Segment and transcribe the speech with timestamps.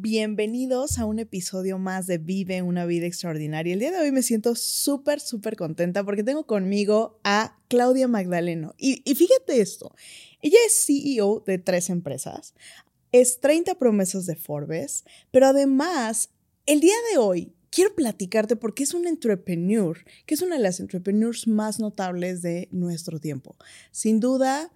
[0.00, 3.74] Bienvenidos a un episodio más de Vive una vida extraordinaria.
[3.74, 8.76] El día de hoy me siento súper, súper contenta porque tengo conmigo a Claudia Magdaleno.
[8.78, 9.92] Y, fíjate esto,
[10.40, 12.54] ella es CEO de tres empresas,
[13.10, 16.30] es 30 promesas de Forbes, pero además,
[16.66, 20.78] el día de hoy quiero platicarte porque es una entrepreneur, que es una de las
[20.78, 23.56] entrepreneurs más notables de nuestro tiempo.
[23.90, 24.70] Sin duda,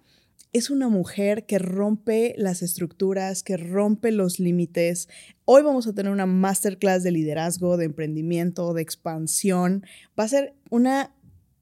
[0.53, 5.09] es una mujer que rompe las estructuras, que rompe los límites.
[5.45, 9.83] Hoy vamos a tener una masterclass de liderazgo, de emprendimiento, de expansión.
[10.17, 11.15] Va a ser una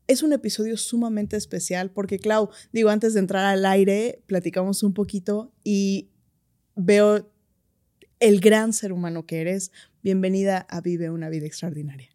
[0.08, 4.94] es un episodio sumamente especial porque, Clau, digo, antes de entrar al aire, platicamos un
[4.94, 6.09] poquito y
[6.76, 7.31] veo
[8.20, 9.72] el gran ser humano que eres.
[10.03, 12.09] Bienvenida a Vive una vida extraordinaria.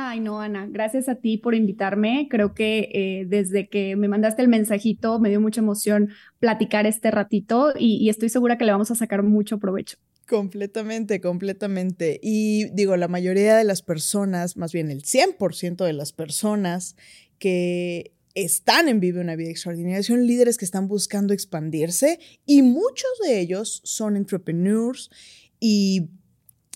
[0.00, 2.28] Ay, no, Ana, gracias a ti por invitarme.
[2.30, 7.10] Creo que eh, desde que me mandaste el mensajito me dio mucha emoción platicar este
[7.10, 9.98] ratito y, estoy segura que le vamos a sacar mucho provecho.
[10.28, 12.20] Completamente, completamente.
[12.22, 16.94] Y digo, la mayoría de las personas, más bien el 100% de las personas
[17.40, 23.10] que están en Vive una vida extraordinaria son líderes que están buscando expandirse y muchos
[23.24, 25.10] de ellos son entrepreneurs
[25.58, 26.10] y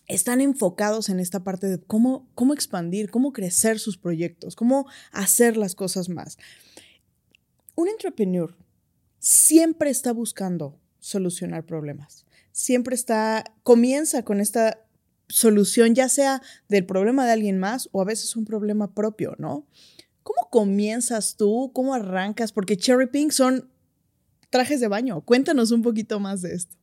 [0.06, 5.56] están enfocados en esta parte de cómo, cómo expandir, cómo crecer sus proyectos, cómo hacer
[5.56, 6.38] las cosas más.
[7.74, 8.56] Un entrepreneur
[9.18, 12.26] siempre está buscando solucionar problemas.
[12.52, 14.84] Siempre está, comienza con esta
[15.28, 19.66] solución, ya sea del problema de alguien más o a veces un problema propio, ¿no?
[20.22, 21.72] ¿Cómo comienzas tú?
[21.72, 22.52] ¿Cómo arrancas?
[22.52, 23.70] Porque Cherry Pink son
[24.50, 25.22] trajes de baño.
[25.22, 26.76] Cuéntanos un poquito más de esto.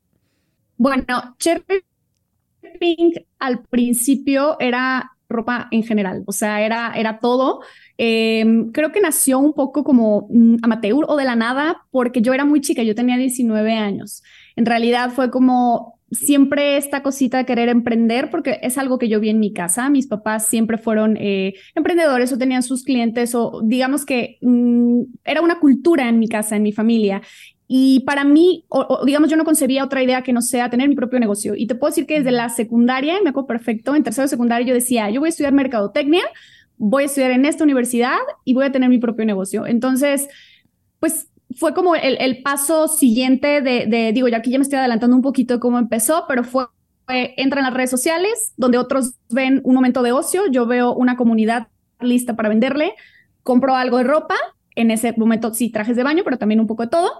[0.77, 1.85] Bueno, Cherry
[2.79, 7.61] Pink al principio era ropa en general, o sea, era, era todo.
[7.97, 10.27] Em, creo que nació un poco como
[10.63, 14.23] amateur o de la nada porque yo era muy chica, yo tenía 19 años.
[14.55, 19.19] En realidad fue como siempre esta cosita de querer emprender, porque es algo que yo
[19.19, 19.89] vi en mi casa.
[19.89, 25.41] Mis papás siempre fueron eh, emprendedores o tenían sus clientes o digamos que mm, era
[25.41, 27.21] una cultura en mi casa, en mi familia.
[27.71, 30.95] Y para mí, o, digamos, yo no concebía otra idea que no sea tener mi
[30.95, 31.53] propio negocio.
[31.55, 34.65] Y te puedo decir que desde la secundaria, me acuerdo perfecto, en tercero de secundaria
[34.65, 36.23] yo decía, yo voy a estudiar mercadotecnia,
[36.77, 39.67] voy a estudiar en esta universidad y voy a tener mi propio negocio.
[39.67, 40.27] Entonces,
[40.99, 44.79] pues fue como el, el paso siguiente de, de, digo, ya aquí ya me estoy
[44.79, 46.65] adelantando un poquito de cómo empezó, pero fue,
[47.05, 50.91] fue, entra en las redes sociales, donde otros ven un momento de ocio, yo veo
[50.95, 51.67] una comunidad
[51.99, 52.95] lista para venderle,
[53.43, 54.33] compro algo de ropa,
[54.73, 57.11] en ese momento sí trajes de baño, pero también un poco de todo,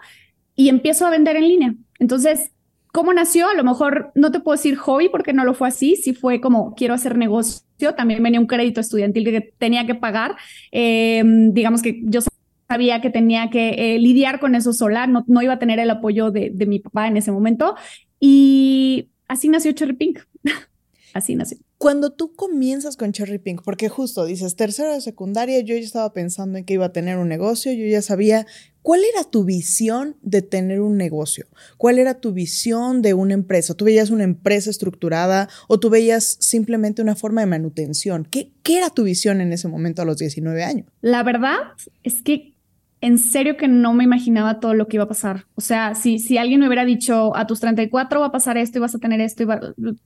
[0.60, 1.76] y empiezo a vender en línea.
[2.00, 2.52] Entonces,
[2.92, 3.48] ¿cómo nació?
[3.48, 6.42] A lo mejor no te puedo decir hobby porque no lo fue así, sí fue
[6.42, 10.36] como quiero hacer negocio, también venía un crédito estudiantil que tenía que pagar,
[10.74, 12.20] eh, digamos que yo
[12.68, 15.90] sabía que tenía que eh, lidiar con eso sola, no, no iba a tener el
[15.92, 17.76] apoyo de, de mi papá en ese momento
[18.20, 20.20] y así nació Cherry Pink,
[21.14, 21.69] así nació.
[21.80, 26.12] Cuando tú comienzas con Cherry Pink, porque justo dices tercera de secundaria, yo ya estaba
[26.12, 28.46] pensando en que iba a tener un negocio, yo ya sabía
[28.82, 31.48] cuál era tu visión de tener un negocio,
[31.78, 33.76] cuál era tu visión de una empresa.
[33.76, 38.28] ¿Tú veías una empresa estructurada o tú veías simplemente una forma de manutención?
[38.30, 40.86] ¿Qué, qué era tu visión en ese momento a los 19 años?
[41.00, 41.60] La verdad
[42.04, 42.56] es que
[43.02, 45.46] en serio que no me imaginaba todo lo que iba a pasar.
[45.56, 48.78] O sea, si, si alguien me hubiera dicho a tus 34 va a pasar esto
[48.78, 49.62] y vas a tener esto, y va...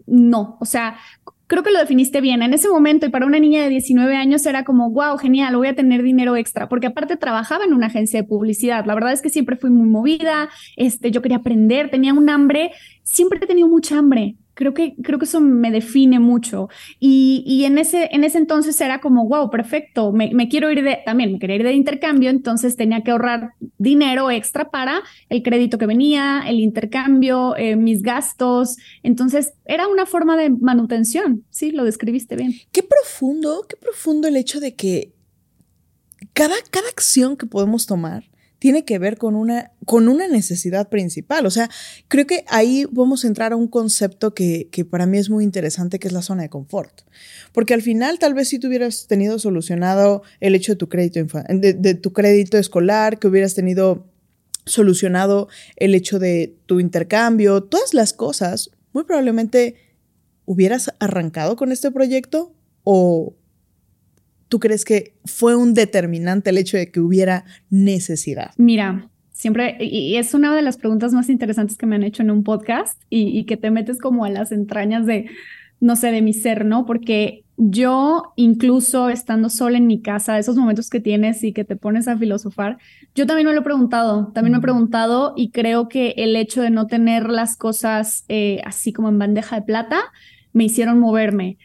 [0.05, 0.97] no, o sea,
[1.53, 2.41] creo que lo definiste bien.
[2.41, 5.67] En ese momento, y para una niña de 19 años, era como, wow, genial, voy
[5.67, 8.87] a tener dinero extra, porque aparte trabajaba en una agencia de publicidad.
[8.87, 12.71] La verdad es que siempre fui muy movida, este, yo quería aprender, tenía un hambre,
[13.03, 14.35] siempre he tenido mucha hambre.
[14.55, 16.69] Creo que, creo que eso me define mucho.
[16.99, 20.99] Y, y en, ese, en ese entonces era como, wow, perfecto, me, quiero ir de,
[21.05, 25.77] también me quería ir de intercambio, entonces tenía que ahorrar dinero extra para el crédito
[25.77, 28.77] que venía, el intercambio, eh, mis gastos.
[29.01, 32.53] Entonces era una forma de manutención, sí, lo describiste bien.
[32.71, 35.13] Qué profundo, qué profundo el hecho de que
[36.33, 38.23] cada, cada acción que podemos tomar
[38.63, 41.45] tiene que ver con una, con una necesidad principal.
[41.45, 41.69] O sea,
[42.07, 45.43] creo que ahí vamos a entrar a un concepto que, que para mí es muy
[45.43, 47.01] interesante, que es la zona de confort.
[47.51, 51.19] Porque al final, tal vez si tú hubieras tenido solucionado el hecho de tu crédito,
[51.49, 54.07] de, de tu crédito escolar, que hubieras tenido
[54.65, 59.75] solucionado el hecho de tu intercambio, todas las cosas, muy probablemente
[60.45, 62.55] hubieras arrancado con este proyecto
[62.85, 63.35] o
[64.53, 68.51] tú crees que fue un determinante el hecho de que hubiera necesidad?
[68.57, 72.29] Mira, siempre, y es una de las preguntas más interesantes que me han hecho en
[72.29, 75.25] un podcast y, que te metes como a las entrañas de,
[75.79, 76.85] no sé, de mi ser, ¿no?
[76.85, 81.75] Porque yo, incluso estando sola en mi casa, esos momentos que tienes y que te
[81.75, 82.77] pones a filosofar,
[83.15, 86.61] yo también me lo he preguntado, también me he preguntado y creo que el hecho
[86.61, 89.99] de no tener las cosas eh, así como en bandeja de plata
[90.51, 91.57] me hicieron moverme.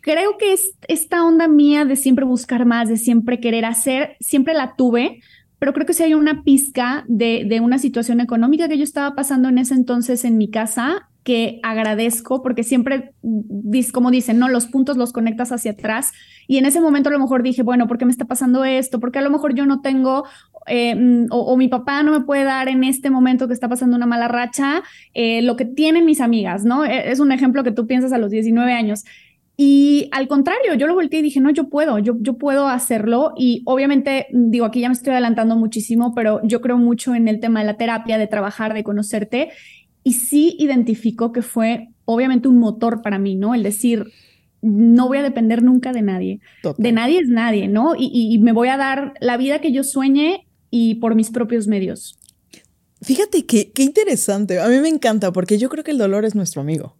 [0.00, 4.54] Creo que es esta onda mía de siempre buscar más, de siempre querer hacer, siempre
[4.54, 5.20] la tuve,
[5.58, 9.50] pero creo que sí hay una pizca de, una situación económica que yo estaba pasando
[9.50, 13.12] en ese entonces en mi casa que agradezco porque siempre,
[13.92, 14.48] como dicen, ¿no?
[14.48, 16.12] Los puntos los conectas hacia atrás
[16.48, 19.00] y en ese momento a lo mejor dije, bueno, ¿por qué me está pasando esto?
[19.00, 20.24] Porque a lo mejor yo no tengo
[20.66, 23.96] eh, mm, o, mi papá no me puede dar en este momento que está pasando
[23.96, 24.82] una mala racha
[25.12, 26.86] eh, lo que tienen mis amigas, ¿no?
[26.86, 29.04] E, es un ejemplo que tú piensas a los 19 años.
[29.62, 33.34] Y al contrario, yo lo volteé y dije, no, yo puedo, yo, yo puedo hacerlo.
[33.36, 37.40] Y obviamente, digo, aquí ya me estoy adelantando muchísimo, pero yo creo mucho en el
[37.40, 39.50] tema de la terapia, de trabajar, de conocerte
[40.02, 43.54] y sí identifico que fue obviamente un motor para mí, ¿no?
[43.54, 44.06] El decir,
[44.62, 46.40] no voy a depender nunca de nadie.
[46.78, 47.94] De nadie es nadie, ¿no?
[47.98, 51.66] Y, y, me voy a dar la vida que yo sueñe y por mis propios
[51.66, 52.18] medios.
[53.02, 54.60] Fíjate qué interesante.
[54.60, 56.96] A mí me encanta porque yo creo que el dolor es nuestro amigo.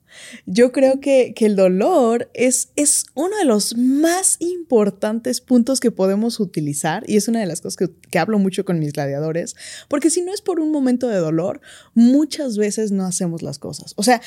[0.47, 6.41] Yo creo que, el dolor es, es, uno de los más importantes puntos que podemos
[6.41, 9.57] utilizar y es una de las cosas que, que hablo mucho con mis gladiadores,
[9.89, 11.61] porque si no es por un momento de dolor,
[11.95, 13.95] muchas veces no hacemos las cosas.
[13.97, 14.21] O sea,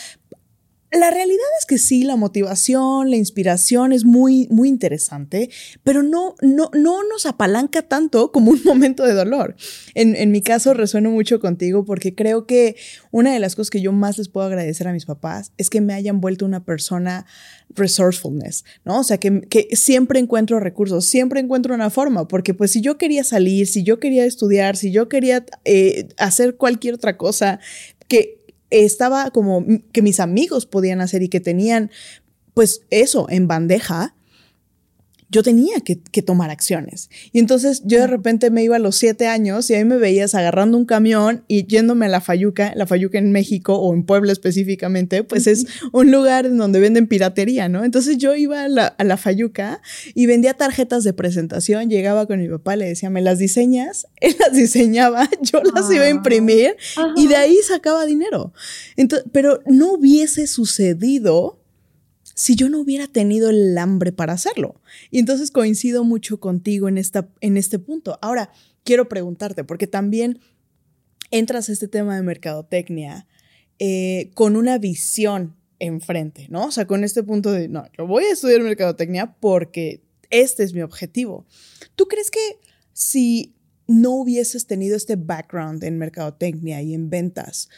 [0.94, 5.50] la realidad es que sí, la motivación, la inspiración es muy, muy interesante,
[5.84, 9.56] pero no, no, no nos apalanca tanto como un momento de dolor.
[9.96, 12.76] En, en, mi caso resueno mucho contigo porque creo que
[13.12, 15.82] una de las cosas que yo más les puedo agradecer a mis papás es que
[15.82, 17.26] me hayan vuelto una persona
[17.76, 19.00] resourcefulness, ¿no?
[19.00, 22.98] O sea, que, que siempre encuentro recursos, siempre encuentro una forma, porque pues si yo
[22.98, 27.60] quería salir, si yo quería estudiar, si yo quería eh, hacer cualquier otra cosa,
[28.08, 28.43] que
[28.74, 31.92] estaba como que mis amigos podían hacer y que tenían
[32.54, 34.16] pues eso en bandeja,
[35.34, 37.10] yo tenía que, tomar acciones.
[37.34, 40.36] Y entonces yo de repente me iba a los siete años y ahí me veías
[40.36, 44.32] agarrando un camión y yéndome a la Fayuca, la Fayuca en México o en Puebla
[44.32, 47.84] específicamente, pues es un lugar en donde venden piratería, ¿no?
[47.84, 49.82] Entonces yo iba a la, a la Fayuca
[50.14, 54.08] y vendía tarjetas de presentación, llegaba con mi papá, le decía, ¿me las diseñas?
[54.22, 56.12] Él las diseñaba, yo las iba a ah.
[56.12, 56.78] imprimir
[57.18, 58.54] y de ahí sacaba dinero.
[58.96, 61.63] Entonces, pero no hubiese sucedido
[62.34, 64.82] si yo no hubiera tenido el hambre para hacerlo.
[65.12, 68.18] Y entonces coincido mucho contigo en, esta, en este punto.
[68.22, 68.52] Ahora,
[68.84, 70.40] quiero preguntarte, porque también
[71.32, 73.28] entras a este tema de mercadotecnia
[73.80, 76.68] eh, con una visión enfrente, ¿no?
[76.68, 80.74] O sea, con este punto de, no, yo voy a estudiar mercadotecnia porque este es
[80.74, 81.46] mi objetivo.
[81.96, 82.60] ¿Tú crees que
[82.94, 83.56] si
[83.88, 87.70] no hubieses tenido este background en mercadotecnia y en ventas,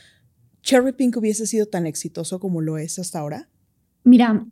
[0.62, 3.50] Cherry Pink hubiese sido tan exitoso como lo es hasta ahora?
[4.06, 4.46] Mira,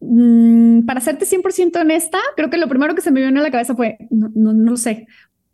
[0.00, 3.50] mm, para serte 100% honesta, creo que lo primero que se me vino a la
[3.50, 5.08] cabeza fue, no, no, no sé,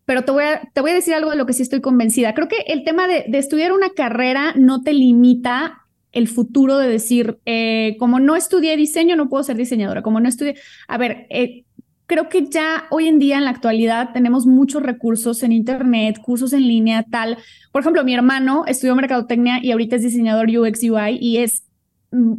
[0.05, 2.33] pero te voy, a, te voy a decir algo de lo que sí estoy convencida.
[2.35, 5.83] Creo que el tema de, estudiar una carrera no te limita
[6.13, 10.29] el futuro de decir, eh, como no estudié diseño, no puedo ser diseñadora, como no
[10.29, 10.57] estudié,
[10.89, 11.65] a ver, eh,
[12.07, 16.53] creo que ya hoy en día en la actualidad tenemos muchos recursos en internet, cursos
[16.53, 17.37] en línea, tal.
[17.73, 21.66] Por ejemplo, mi hermano estudió mercadotecnia y ahorita es diseñador UX UI y es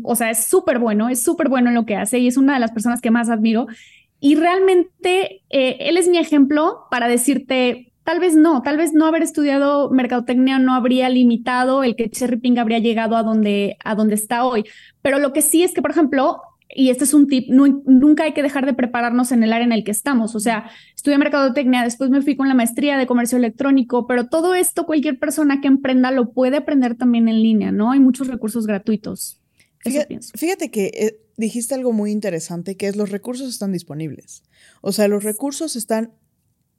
[0.03, 2.53] o sea, es súper bueno, es súper bueno en lo que hace y es una
[2.53, 3.67] de las personas que más admiro.
[4.19, 9.05] Y realmente eh, él es mi ejemplo para decirte, tal vez no, tal vez no
[9.05, 13.96] haber estudiado mercadotecnia no habría limitado el que Cherry Ping habría llegado a donde, a
[13.96, 14.63] donde está hoy.
[15.01, 18.34] Pero lo que sí es que, por ejemplo, y este es un tip, nunca hay
[18.34, 20.36] que dejar de prepararnos en el área en el que estamos.
[20.36, 24.53] O sea, estudié mercadotecnia, después me fui con la maestría de comercio electrónico, pero todo
[24.55, 27.91] esto cualquier persona que emprenda lo puede aprender también en línea, ¿no?
[27.91, 29.39] Hay muchos recursos gratuitos.
[29.84, 34.43] Fíjate, que eh, dijiste algo muy interesante, que es los recursos están disponibles.
[34.81, 36.13] O sea, los recursos están...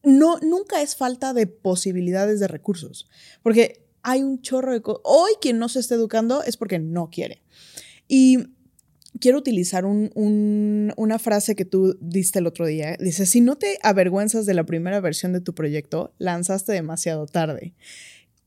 [0.03, 3.09] No, nunca es falta de posibilidades de recursos,
[3.43, 5.03] porque hay un chorro de cosas.
[5.05, 7.43] Hoy quien no se está educando es porque no quiere.
[8.07, 8.39] Y
[9.21, 12.97] quiero utilizar una frase que tú diste el otro día.
[12.99, 17.75] Dice, si no te avergüenzas de la primera versión de tu proyecto, lanzaste demasiado tarde.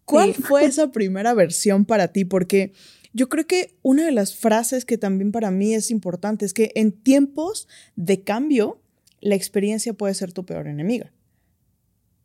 [0.06, 2.26] ¿Cuál fue esa primera versión para ti?
[2.26, 2.74] Porque
[3.14, 6.72] yo creo que una de las frases que también para mí es importante es que
[6.76, 8.82] en tiempos de cambio,
[9.20, 11.12] la experiencia puede ser tu peor enemiga.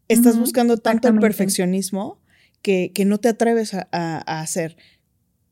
[0.09, 2.21] Estás buscando tanto el perfeccionismo
[2.62, 4.76] que, que, no te atreves a, a, hacer.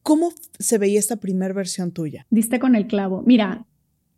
[0.02, 2.24] ¿Cómo se veía esta primera versión tuya?
[2.30, 3.22] Diste con el clavo.
[3.26, 3.66] Mira,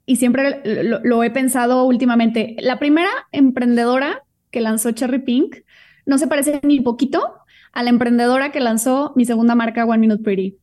[0.05, 2.57] y siempre lo, he pensado últimamente.
[2.61, 5.57] La primera emprendedora que lanzó Cherry Pink
[6.05, 7.35] no se parece ni poquito
[7.73, 10.59] a la emprendedora que lanzó mi segunda marca One Minute Pretty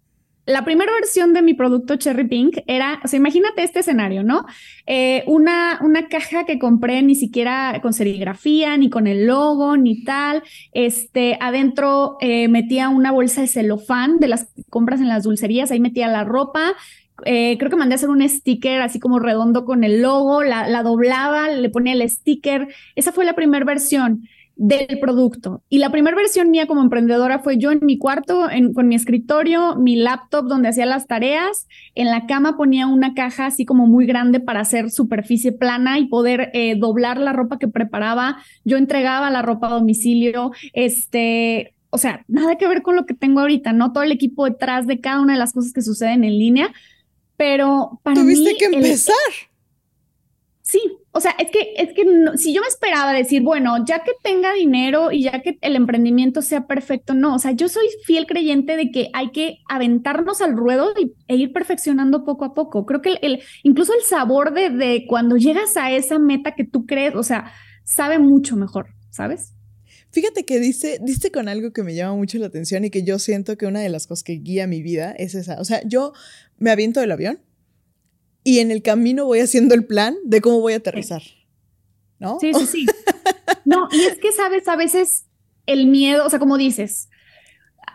[0.46, 4.46] la primera versión de mi producto Cherry Pink era, o sea, imagínate este escenario, ¿no?
[4.86, 10.04] Eh, una, una caja que compré ni siquiera con serigrafía, ni con el logo, ni
[10.04, 10.44] tal.
[10.74, 15.80] Este, adentro eh, metía una bolsa de celofán de las compras en las dulcerías, ahí
[15.80, 16.74] metía la ropa.
[17.26, 20.68] Eh, creo que mandé a hacer un sticker así como redondo con el logo, la,
[20.68, 22.68] la doblaba, le ponía el sticker.
[22.96, 25.64] Esa fue la primera versión del producto.
[25.68, 29.76] Y la primera versión mía como emprendedora fue yo en mi cuarto, con mi escritorio,
[29.76, 34.06] mi laptop donde hacía las tareas, en la cama ponía una caja así como muy
[34.06, 38.38] grande para hacer superficie plana y poder eh, doblar la ropa que preparaba.
[38.64, 43.16] Yo entregaba la ropa a domicilio, este, o sea, nada que ver con lo que
[43.16, 43.92] tengo ahorita, ¿no?
[43.92, 46.72] Todo el equipo detrás de cada una de las cosas que suceden en línea,
[47.38, 49.16] pero para Tuviste que empezar.
[50.66, 50.80] Sí,
[51.12, 52.06] o sea, es que, es que
[52.38, 56.42] si yo me esperaba decir, bueno, ya que tenga dinero y ya que el emprendimiento
[56.42, 60.56] sea perfecto, no, o sea, yo soy fiel creyente de que hay que aventarnos al
[60.56, 62.86] ruedo y, e ir perfeccionando poco a poco.
[62.86, 66.86] Creo que el, incluso el sabor de, de cuando llegas a esa meta que tú
[66.86, 67.52] crees, o sea,
[67.84, 69.52] sabe mucho mejor, ¿sabes?
[70.12, 71.02] Fíjate que dice,
[71.34, 73.90] con algo que me llama mucho la atención y que yo siento que una de
[73.90, 75.60] las cosas que guía mi vida es esa.
[75.60, 76.14] O sea, yo
[76.58, 77.40] me aviento del avión
[78.44, 81.22] y en el camino voy haciendo el plan de cómo voy a aterrizar.
[82.20, 82.40] ¿No?
[82.40, 82.86] Sí, sí, sí.
[83.66, 85.26] No, y es que, sabes, a veces
[85.66, 87.10] el miedo, o sea, como dices,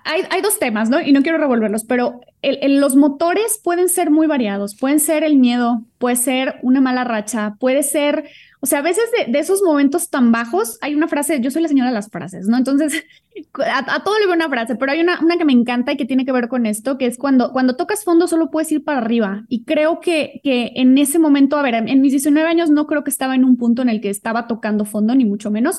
[0.04, 1.00] hay, hay dos temas, ¿no?
[1.00, 4.74] Y no quiero revolverlos, pero los motores pueden ser muy variados.
[4.74, 9.04] Pueden ser el miedo, puede ser una mala racha, puede ser o sea, a veces
[9.28, 12.48] de, esos momentos tan bajos, hay una frase, yo soy la señora de las frases,
[12.48, 12.56] ¿no?
[12.56, 13.04] Entonces,
[13.64, 16.24] a, todo le veo una frase, pero hay una, que me encanta y que tiene
[16.24, 19.44] que ver con esto, que es cuando, cuando tocas fondo solo puedes ir para arriba.
[19.48, 23.04] Y creo que, que en ese momento, a ver, en mis 19 años no creo
[23.04, 25.78] que estaba en un punto en el que estaba tocando fondo, ni mucho menos,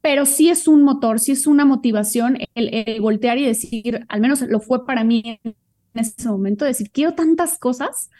[0.00, 4.42] pero sí es un motor, sí es una motivación el voltear y decir, al menos
[4.42, 5.54] lo fue para mí en
[5.94, 8.10] ese momento, decir, quiero tantas cosas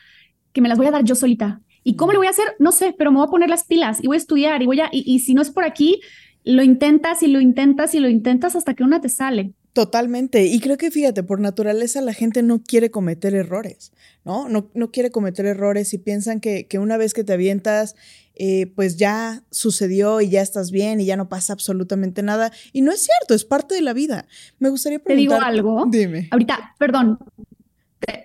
[0.52, 2.54] que me las voy a dar yo solita ¿Y cómo le voy a hacer?
[2.58, 4.78] No sé, pero me voy a poner las pilas y voy a estudiar y voy
[4.78, 6.02] a, y, si no es por aquí,
[6.44, 9.54] lo intentas y lo intentas y lo intentas hasta que una te sale.
[9.72, 10.44] Totalmente.
[10.44, 14.50] Y creo que fíjate, por naturaleza la gente no quiere cometer errores, ¿no?
[14.50, 17.96] No, no quiere cometer errores y piensan que, que una vez que te avientas,
[18.34, 22.52] eh, pues ya sucedió y ya estás bien y ya no pasa absolutamente nada.
[22.74, 24.26] Y no es cierto, es parte de la vida.
[24.58, 25.38] Me gustaría preguntar.
[25.38, 25.86] Te digo algo.
[25.88, 26.28] Dime.
[26.32, 27.18] Ahorita, perdón.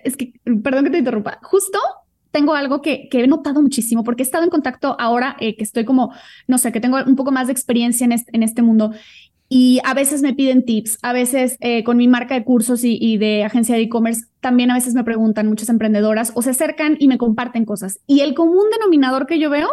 [0.04, 1.40] Es que, perdón que te interrumpa.
[1.42, 1.78] Justo
[2.34, 5.84] tengo algo que, he notado muchísimo porque he estado en contacto ahora eh, que estoy
[5.84, 6.12] como,
[6.48, 8.90] no sé, que tengo un poco más de experiencia en este, en este mundo.
[9.48, 13.18] Y a veces me piden tips, a veces eh, con mi marca de cursos y,
[13.18, 17.06] de agencia de e-commerce, también a veces me preguntan muchas emprendedoras o se acercan y
[17.06, 18.00] me comparten cosas.
[18.08, 19.68] Y el común denominador que yo veo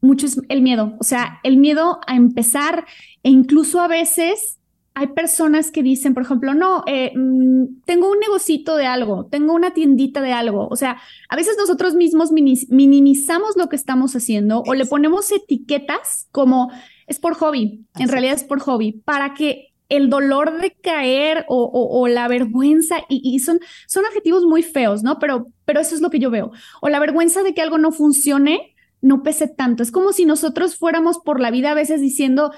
[0.00, 2.84] mucho es el miedo, o sea, el miedo a empezar
[3.22, 4.58] e incluso a veces
[4.98, 9.52] hay personas que dicen, por ejemplo, no, eh, mm, tengo un negocito de algo, tengo
[9.52, 10.68] una tiendita de algo.
[10.70, 10.96] O sea,
[11.28, 16.72] a veces nosotros mismos minimizamos lo que estamos haciendo o le ponemos etiquetas como
[17.06, 22.08] es por hobby, en realidad es por hobby, para que el dolor de caer o,
[22.08, 25.18] la vergüenza, y, son, son adjetivos muy feos, ¿no?
[25.18, 26.52] Pero, pero eso es lo que yo veo.
[26.80, 29.82] O la vergüenza de que algo no funcione no pese tanto.
[29.82, 32.52] Es como si nosotros fuéramos por la vida a veces diciendo,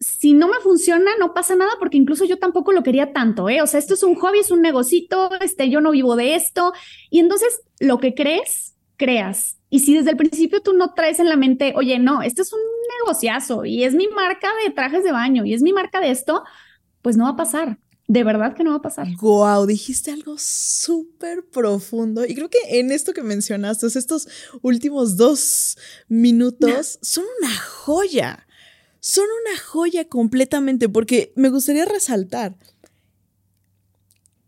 [0.00, 3.62] si no me funciona, no pasa nada porque incluso yo tampoco lo quería tanto, ¿eh?
[3.62, 6.72] O sea, esto es un hobby, es un negocito, este, yo no vivo de esto.
[7.10, 9.56] Y entonces lo que crees, creas.
[9.70, 12.52] Y si desde el principio tú no traes en la mente, oye, no, esto es
[12.52, 12.60] un
[13.00, 16.44] negociazo y es mi marca de trajes de baño y es mi marca de esto,
[17.02, 17.78] pues no va a pasar.
[18.06, 19.08] De verdad que no va a pasar.
[19.20, 22.26] Wow, dijiste algo súper profundo.
[22.26, 24.28] Y creo que en esto que mencionaste, estos
[24.60, 28.46] últimos dos minutos son una joya
[29.04, 32.56] son una joya completamente porque me gustaría resaltar.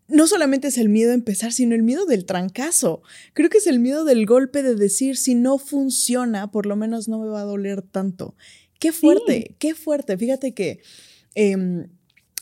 [0.08, 3.02] No solamente es el miedo a empezar, sino el miedo del trancazo.
[3.34, 7.06] Creo que es el miedo del golpe de decir, si no funciona, por lo menos
[7.06, 8.34] no me va a doler tanto.
[8.78, 10.16] Qué fuerte, qué fuerte.
[10.16, 10.80] Fíjate que
[11.34, 11.88] em,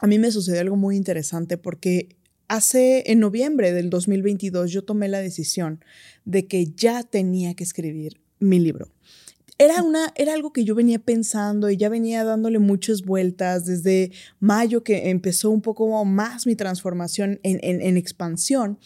[0.00, 2.10] a mí me sucedió algo muy interesante porque
[2.46, 5.84] hace, en noviembre del 2022, yo tomé la decisión
[6.24, 8.93] de que ya tenía que escribir mi libro
[9.58, 14.10] era, una, era algo que yo venía pensando y ya venía dándole muchas vueltas desde
[14.40, 18.78] mayo que empezó un poco más mi transformación en, en, expansión.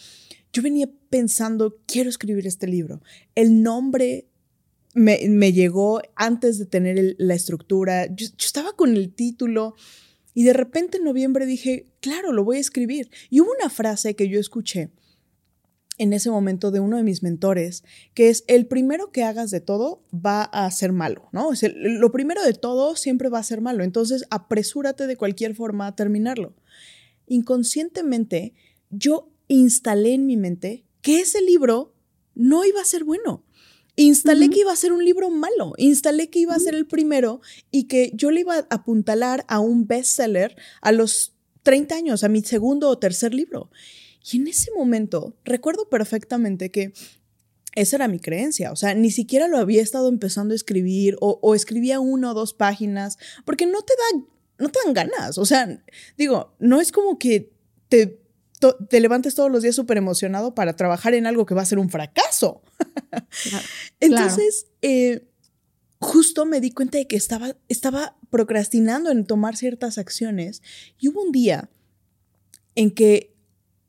[0.52, 3.02] Yo venía pensando, quiero escribir este libro.
[3.34, 4.26] El nombre
[4.94, 8.06] me, me llegó antes de tener la estructura.
[8.06, 9.74] Yo, yo estaba con el título
[10.34, 13.10] y de repente en noviembre dije, claro, lo voy a escribir.
[13.30, 14.90] Y hubo una frase que yo escuché
[15.98, 19.60] en ese momento de uno de mis mentores, que es el primero que hagas de
[19.60, 21.52] todo va a ser malo, ¿no?
[21.52, 25.86] Es lo primero de todo siempre va a ser malo, entonces apresúrate de cualquier forma
[25.86, 26.54] a terminarlo.
[27.26, 28.54] Inconscientemente,
[28.90, 31.94] yo instalé en mi mente que ese libro
[32.34, 33.44] no iba a ser bueno.
[33.96, 37.40] Instalé que iba a ser un libro malo, instalé que iba a ser el primero
[37.72, 42.28] y que yo le iba a apuntalar a un bestseller a los 30 años, a
[42.28, 43.70] mi segundo o tercer libro.
[44.30, 46.92] Y en ese momento recuerdo perfectamente que
[47.74, 51.54] esa era mi creencia, o sea, ni siquiera lo había estado empezando a escribir o,
[51.54, 54.24] escribía una o dos páginas, porque no te da,
[54.58, 55.82] no te dan ganas, o sea,
[56.16, 57.52] digo, no es como que
[57.88, 58.20] te,
[58.88, 61.78] te levantes todos los días súper emocionado para trabajar en algo que va a ser
[61.78, 62.62] un fracaso.
[64.00, 65.28] Entonces, eh,
[66.00, 70.62] justo me di cuenta de que estaba, estaba procrastinando en tomar ciertas acciones
[70.98, 71.70] y hubo un día
[72.74, 73.37] en que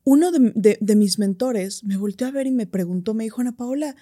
[0.10, 3.96] uno de, mis mentores me volteó a ver y me preguntó, me dijo, Ana Paola,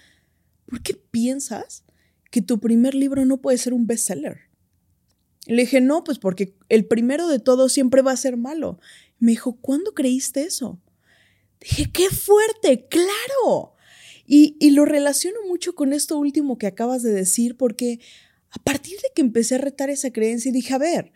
[0.66, 1.84] ¿por qué piensas
[2.32, 4.38] que tu primer libro no puede ser un bestseller?
[5.48, 8.80] Le dije, no, pues porque el primero de todos siempre va a ser malo.
[9.20, 10.82] Me dijo, ¿cuándo creíste eso?
[11.60, 13.74] Dije, qué fuerte, claro.
[14.26, 18.00] Y, y, lo relaciono mucho con esto último que acabas de decir, porque
[18.52, 21.12] a partir de que empecé a retar esa creencia, dije, a ver,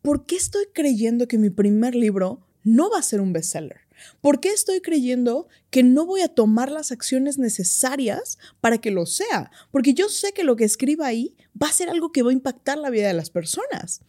[0.00, 3.81] ¿por qué estoy creyendo que mi primer libro no va a ser un bestseller?
[4.20, 9.06] ¿Por qué estoy creyendo que no voy a tomar las acciones necesarias para que lo
[9.06, 9.50] sea?
[9.70, 12.34] Porque yo sé que lo que escriba ahí va a ser algo que va a
[12.34, 14.00] impactar la vida de las personas.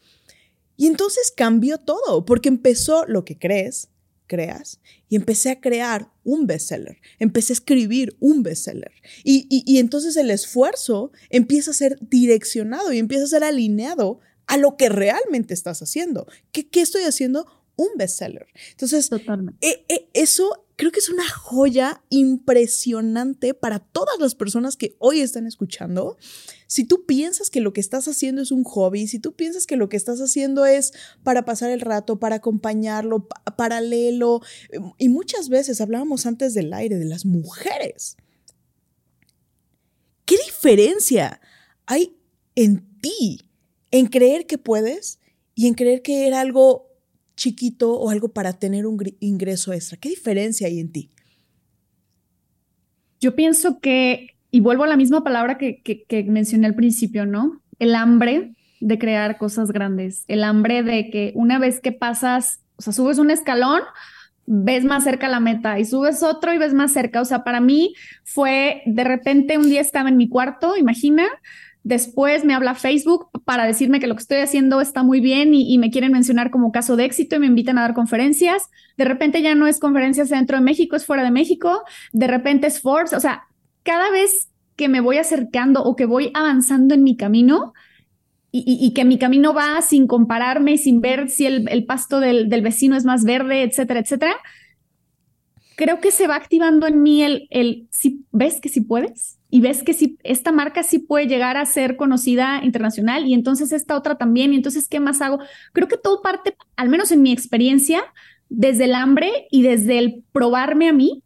[0.75, 3.89] Y entonces cambió todo, porque empezó lo que crees,
[4.27, 8.91] creas, y empecé a crear un bestseller, empecé a escribir un bestseller.
[9.23, 14.75] Y, entonces el esfuerzo empieza a ser direccionado y empieza a ser alineado a lo
[14.75, 16.27] que realmente estás haciendo.
[16.51, 17.45] ¿Qué, qué estoy haciendo?
[17.75, 18.48] Un bestseller.
[18.72, 19.10] Entonces,
[19.62, 25.22] e, e, eso creo que es una joya impresionante para todas las personas que hoy
[25.22, 26.18] están escuchando.
[26.68, 29.75] Si tú piensas que lo que estás haciendo es un hobby, si tú piensas que
[29.75, 34.41] lo que estás haciendo es para pasar el rato, para acompañarlo, paralelo,
[34.97, 38.17] y muchas veces hablábamos antes del aire de las mujeres.
[40.26, 41.41] ¿Qué diferencia
[41.86, 42.17] hay
[42.56, 43.50] en ti
[43.91, 45.19] en creer que puedes
[45.54, 46.92] y en creer que era algo
[47.36, 49.98] chiquito o algo para tener un ingreso extra?
[49.98, 51.10] ¿Qué diferencia hay en ti?
[53.19, 57.62] Yo pienso que, y vuelvo a la misma palabra que, mencioné al principio, ¿no?
[57.80, 62.82] El hambre de crear cosas grandes, el hambre de que una vez que pasas, o
[62.82, 63.82] sea, subes un escalón,
[64.46, 67.22] ves más cerca la meta y subes otro y ves más cerca.
[67.22, 71.26] O sea, para mí fue de repente un día estaba en mi cuarto, imagina,
[71.84, 75.78] Después me habla Facebook para decirme que lo que estoy haciendo está muy bien y,
[75.78, 78.69] me quieren mencionar como caso de éxito y me invitan a dar conferencias.
[78.98, 81.84] De repente ya no es conferencias dentro de México, es fuera de México.
[82.13, 83.12] De repente es Forbes.
[83.12, 83.43] O sea,
[83.84, 87.74] cada vez que me voy acercando o que voy avanzando en mi camino
[88.56, 93.04] y, que mi camino va sin compararme, sin ver si el, pasto del, vecino es
[93.04, 94.36] más verde, etcétera, etcétera,
[95.76, 99.84] creo que se va activando en mí el si ves que si puedes y ves
[99.84, 104.16] que si esta marca sí puede llegar a ser conocida internacional y entonces esta otra
[104.16, 105.38] también y entonces qué más hago.
[105.74, 108.04] Creo que todo parte, al menos en mi experiencia,
[108.50, 111.22] desde el hambre y desde el probarme a mí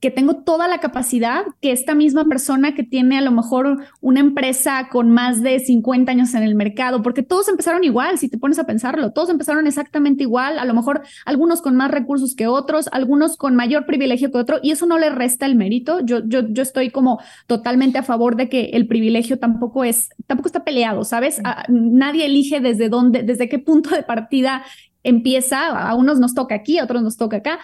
[0.00, 4.20] que tengo toda la capacidad que esta misma persona que tiene a lo mejor una
[4.20, 8.36] empresa con más de 50 años en el mercado, porque todos empezaron igual, si te
[8.36, 12.46] pones a pensarlo, todos empezaron exactamente igual, a lo mejor algunos con más recursos que
[12.46, 16.00] otros, algunos con mayor privilegio que otro, y eso no le resta el mérito.
[16.00, 20.48] Yo, yo, yo estoy como totalmente a favor de que el privilegio tampoco es, tampoco
[20.48, 21.40] está peleado, ¿sabes?
[21.68, 24.62] nadie elige desde dónde, desde qué punto de partida
[25.02, 27.60] empieza, a unos nos toca aquí, a otros nos toca acá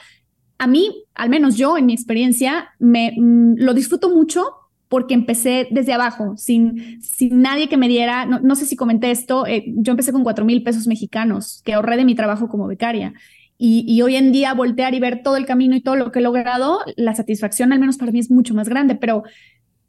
[0.62, 4.46] a mí, al menos yo en mi experiencia, me mm, lo disfruto mucho
[4.86, 9.44] porque empecé desde abajo, sin, sin nadie que me diera, no, sé si comenté esto,
[9.44, 13.12] eh, yo empecé con cuatro mil pesos mexicanos que ahorré de mi trabajo como becaria.
[13.58, 16.22] Y, hoy en día voltear y ver todo el camino y todo lo que he
[16.22, 19.24] logrado, la satisfacción al menos para mí es mucho más grande, pero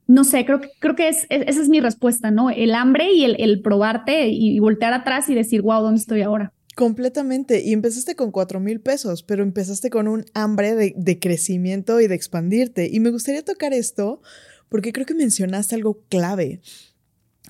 [0.07, 2.49] no sé, creo que, creo que es, esa es mi respuesta, ¿no?
[2.49, 6.52] El hambre y el, el probarte y voltear atrás y decir, wow, ¿dónde estoy ahora?
[6.75, 7.61] Completamente.
[7.61, 12.15] Y empezaste con cuatro mil pesos, pero empezaste con un hambre de, crecimiento y de
[12.15, 12.89] expandirte.
[12.91, 14.21] Y me gustaría tocar esto
[14.69, 16.61] porque creo que mencionaste algo clave.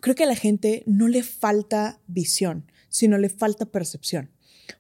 [0.02, 4.30] Creo que a la gente no le falta visión, sino le falta percepción.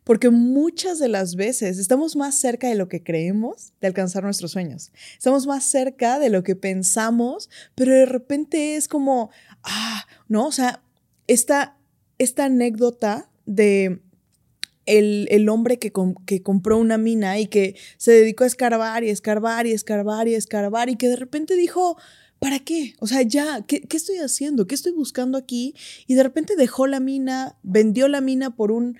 [0.03, 4.51] Porque muchas de las veces estamos más cerca de lo que creemos de alcanzar nuestros
[4.51, 4.91] sueños.
[5.17, 9.29] Estamos más cerca de lo que pensamos, pero de repente es como,
[9.63, 10.83] ah, no, o sea,
[11.27, 11.77] esta,
[12.17, 14.01] esta anécdota de
[14.85, 15.91] el, el hombre que,
[16.25, 20.35] que, compró una mina y que se dedicó a escarbar y escarbar y escarbar y
[20.35, 21.97] escarbar y que de repente dijo,
[22.39, 22.93] ¿para qué?
[22.99, 24.67] O sea, ya, ¿qué, ¿qué, estoy haciendo?
[24.67, 25.75] ¿Qué estoy buscando aquí?
[26.07, 28.97] Y de repente dejó la mina, vendió la mina por un,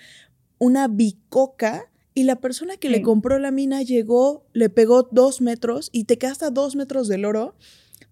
[0.57, 5.89] una bicoca y la persona que le compró la mina llegó, le pegó dos metros
[5.91, 7.55] y te quedaste a dos metros del oro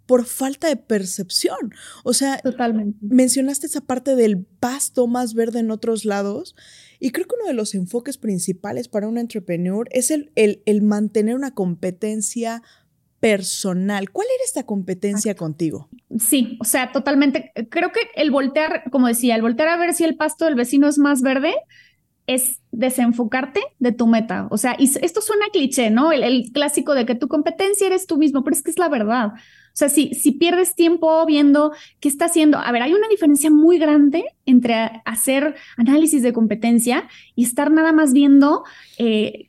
[0.08, 1.74] por falta de percepción.
[2.04, 2.98] O sea, Totalmente.
[3.02, 6.56] mencionaste esa parte del pasto más verde en otros lados.
[7.04, 10.84] Y creo que uno de los enfoques principales para un entrepreneur es el, el, el
[10.84, 12.62] mantener una competencia
[13.20, 14.12] personal.
[14.12, 15.90] ¿Cuál era esta competencia contigo?
[16.20, 17.52] Sí, o sea, totalmente.
[17.70, 20.88] Creo que el voltear, como decía, el voltear a ver si el pasto del vecino
[20.88, 21.56] es más verde,
[22.28, 24.48] es desenfocarte de tu meta.
[24.52, 26.12] O sea, y esto suena cliché, ¿no?
[26.12, 29.32] El, clásico de que tu competencia eres tú mismo, pero es que es la verdad.
[29.74, 33.78] O sea, si, pierdes tiempo viendo qué está haciendo, a ver, hay una diferencia muy
[33.78, 38.64] grande entre hacer análisis de competencia y estar nada más viendo
[38.98, 39.48] eh,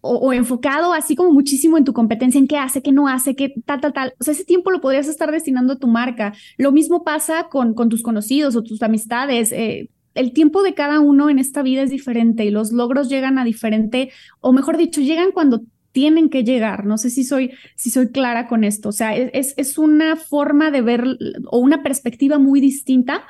[0.00, 3.54] o, enfocado así como muchísimo en tu competencia, en qué hace, qué no hace, qué
[3.66, 4.14] tal, tal, tal.
[4.18, 6.32] O sea, ese tiempo lo podrías estar destinando a tu marca.
[6.56, 9.52] Lo mismo pasa con, con tus conocidos o tus amistades.
[9.52, 13.38] Eh, el tiempo de cada uno en esta vida es diferente y los logros llegan
[13.38, 16.84] a diferente, o mejor dicho, llegan cuando tienen que llegar.
[16.86, 18.88] No sé si soy, si soy clara con esto.
[18.88, 21.04] O sea, es, es una forma de ver
[21.46, 23.24] o una perspectiva muy distinta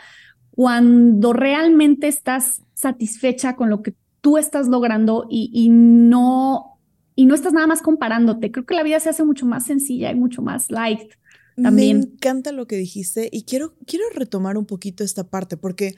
[0.51, 6.79] cuando realmente estás satisfecha con lo que tú estás logrando y, y, no,
[7.14, 8.51] y no estás nada más comparándote.
[8.51, 11.12] Creo que la vida se hace mucho más sencilla y mucho más light.
[11.62, 11.99] También.
[11.99, 15.94] Me encanta lo que dijiste y quiero, quiero retomar un poquito esta parte porque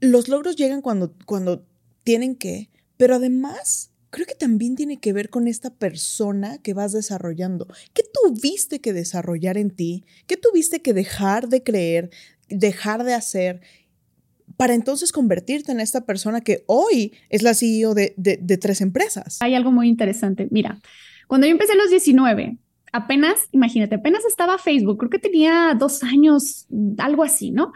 [0.00, 1.64] los logros llegan cuando, cuando
[2.04, 6.92] tienen que, pero además creo que también tiene que ver con esta persona que vas
[6.92, 7.66] desarrollando.
[7.92, 10.04] ¿Qué tuviste que desarrollar en ti?
[10.26, 12.10] ¿Qué tuviste que dejar de creer,
[12.48, 13.60] dejar de hacer?
[14.56, 18.12] para entonces convertirte en esta persona que hoy es la CEO de,
[18.60, 19.38] tres empresas.
[19.40, 20.48] Hay algo muy interesante.
[20.50, 20.80] Mira,
[21.28, 22.58] cuando yo empecé a los 19,
[22.92, 26.66] apenas, imagínate, apenas estaba Facebook, creo que tenía dos años,
[26.98, 27.72] algo así, ¿no?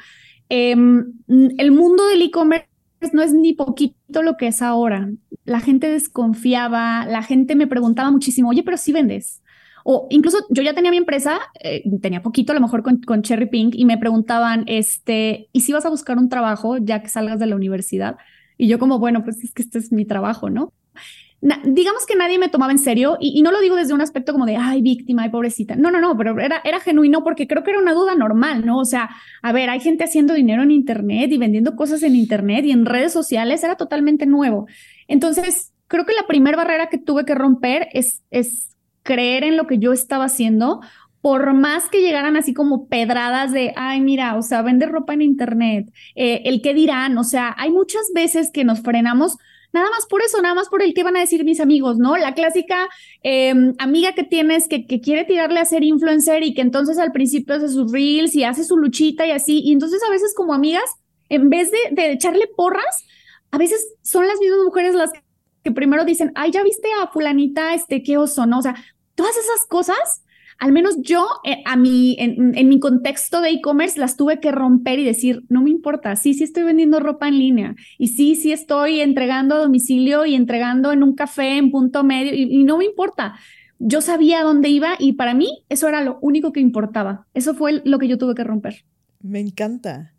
[0.49, 2.66] Em, el mundo del e-commerce
[3.12, 5.10] no es ni poquito lo que es ahora.
[5.44, 9.42] La gente desconfiaba, la gente me preguntaba muchísimo, oye, pero si vendes.
[9.84, 13.22] O incluso yo ya tenía mi empresa, eh, tenía poquito a lo mejor con, con,
[13.22, 17.08] Cherry Pink y me preguntaban, este, ¿y si vas a buscar un trabajo ya que
[17.08, 18.16] salgas de la universidad?
[18.56, 20.72] Y yo como, bueno, pues es que este es mi trabajo, ¿no?
[21.64, 24.46] Digamos que nadie me tomaba en serio y, no lo digo desde un aspecto como
[24.46, 25.74] de, ay, víctima, ay, pobrecita.
[25.74, 28.78] No, no, no, pero era, era genuino porque creo que era una duda normal, ¿no?
[28.78, 29.11] O sea,
[29.42, 32.87] a ver, hay gente haciendo dinero en Internet y vendiendo cosas en Internet y en
[32.87, 34.66] redes sociales, era totalmente nuevo.
[35.09, 39.66] Entonces, creo que la primera barrera que tuve que romper es, es creer en lo
[39.66, 40.81] que yo estaba haciendo,
[41.22, 45.22] por más que llegaran así como pedradas de, ay, mira, o sea, vender ropa en
[45.22, 49.38] Internet, eh, el qué dirán, o sea, hay muchas veces que nos frenamos
[49.72, 52.16] nada más por eso, nada más por el que van a decir mis amigos, ¿no?
[52.16, 52.88] La clásica
[53.22, 57.12] em, amiga que tienes que, que, quiere tirarle a ser influencer y que entonces al
[57.12, 60.54] principio hace sus reels y hace su luchita y así, y entonces a veces como
[60.54, 60.85] amigas,
[61.28, 63.04] en vez de, de echarle porras,
[63.50, 65.11] a veces son las mismas mujeres las
[65.62, 68.58] que primero dicen, ay, ya viste a fulanita, este, qué oso, ¿no?
[68.58, 68.74] O sea,
[69.14, 70.22] todas esas cosas
[70.62, 75.01] al menos yo, eh, a mí, en, mi contexto de e-commerce, las tuve que romper
[75.01, 78.53] y decir, no me importa, sí, sí estoy vendiendo ropa en línea y sí, sí
[78.53, 82.85] estoy entregando a domicilio y entregando en un café en punto medio y, no me
[82.85, 83.35] importa.
[83.81, 87.27] Yo sabía dónde iba y para mí eso era lo único que importaba.
[87.35, 88.85] Eso fue lo que yo tuve que romper.
[89.20, 90.14] Me encanta.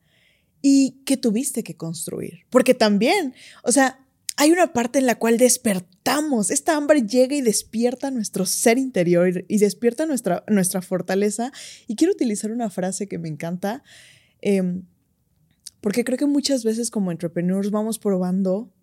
[0.61, 2.39] ¿Y qué tuviste que construir?
[2.49, 4.02] Porque también, o sea,
[4.37, 6.49] hay una parte en la cual despertamos.
[6.51, 11.51] Esta hambre llega y despierta nuestro ser interior y despierta nuestra, nuestra fortaleza.
[11.87, 13.83] Y quiero utilizar una frase que me encanta,
[14.41, 14.83] em,
[15.81, 18.73] porque creo que muchas veces como entrepreneurs vamos probando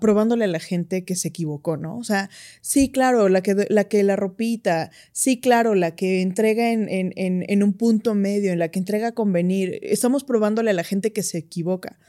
[0.00, 1.96] probándole a la gente que se equivocó, ¿no?
[1.96, 2.28] O sea,
[2.60, 7.72] sí, claro, la que la, ropita, sí, claro, la que entrega en, en, en, un
[7.72, 11.38] punto medio, en la que entrega a convenir, estamos probándole a la gente que se
[11.38, 12.00] equivoca.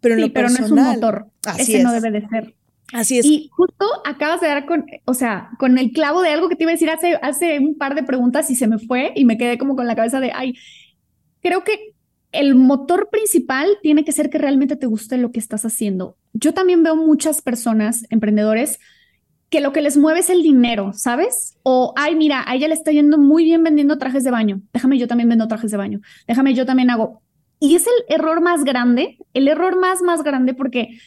[0.00, 1.26] Pero en lo pero personal, no es un motor.
[1.58, 2.54] Ese no debe de ser.
[2.92, 3.26] Así es.
[3.26, 6.64] Y justo acabas de dar con, o sea, con el clavo de algo que te
[6.64, 9.36] iba a decir hace, hace un par de preguntas y se me fue y me
[9.36, 10.54] quedé como con la cabeza de, ay,
[11.42, 11.94] creo que
[12.32, 16.16] el motor principal tiene que ser que realmente te guste lo que estás haciendo.
[16.32, 18.78] Yo también veo muchas personas, emprendedores,
[19.50, 21.56] que lo que les mueve es el dinero, ¿sabes?
[21.62, 24.60] O, ay, mira, a ella le está yendo muy bien vendiendo trajes de baño.
[24.72, 26.00] Déjame, yo también vendo trajes de baño.
[26.26, 27.22] Déjame, yo también hago.
[27.60, 30.98] Y es el error más grande, el error más, más grande, porque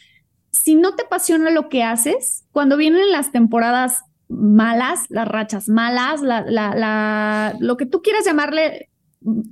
[0.50, 6.20] si no te apasiona lo que haces, cuando vienen las temporadas malas, las rachas malas,
[6.20, 8.90] la, la, lo que tú quieras llamarle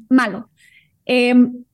[0.08, 0.50] malo,
[1.06, 1.64] em,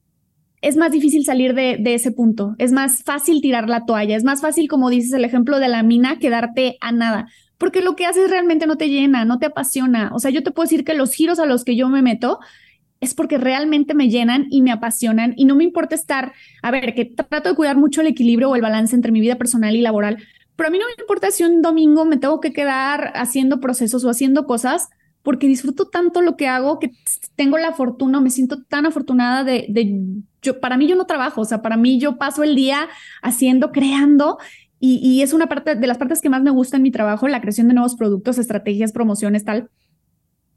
[0.62, 2.54] es más difícil salir de, de, ese punto.
[2.58, 4.16] Es más fácil tirar la toalla.
[4.16, 7.28] Es más fácil, como dices el ejemplo de la mina, quedarte a nada.
[7.58, 10.10] Porque lo que haces realmente no te llena, no te apasiona.
[10.12, 12.40] O sea, yo te puedo decir que los giros a los que yo me meto
[13.00, 16.32] es porque realmente me llenan y me apasionan y no me importa estar,
[16.62, 19.36] a ver, que trato de cuidar mucho el equilibrio o el balance entre mi vida
[19.36, 20.18] personal y laboral,
[20.56, 24.04] pero a mí no me importa si un domingo me tengo que quedar haciendo procesos
[24.04, 24.88] o haciendo cosas
[25.22, 26.92] porque disfruto tanto lo que hago que
[27.34, 29.66] tengo la fortuna, me siento tan afortunada de,
[30.40, 32.88] yo, para mí yo no trabajo, o sea, para mí yo paso el día
[33.22, 34.38] haciendo, creando
[34.78, 37.26] y, y, es una parte de las partes que más me gusta en mi trabajo,
[37.28, 39.70] la creación de nuevos productos, estrategias, promociones, tal,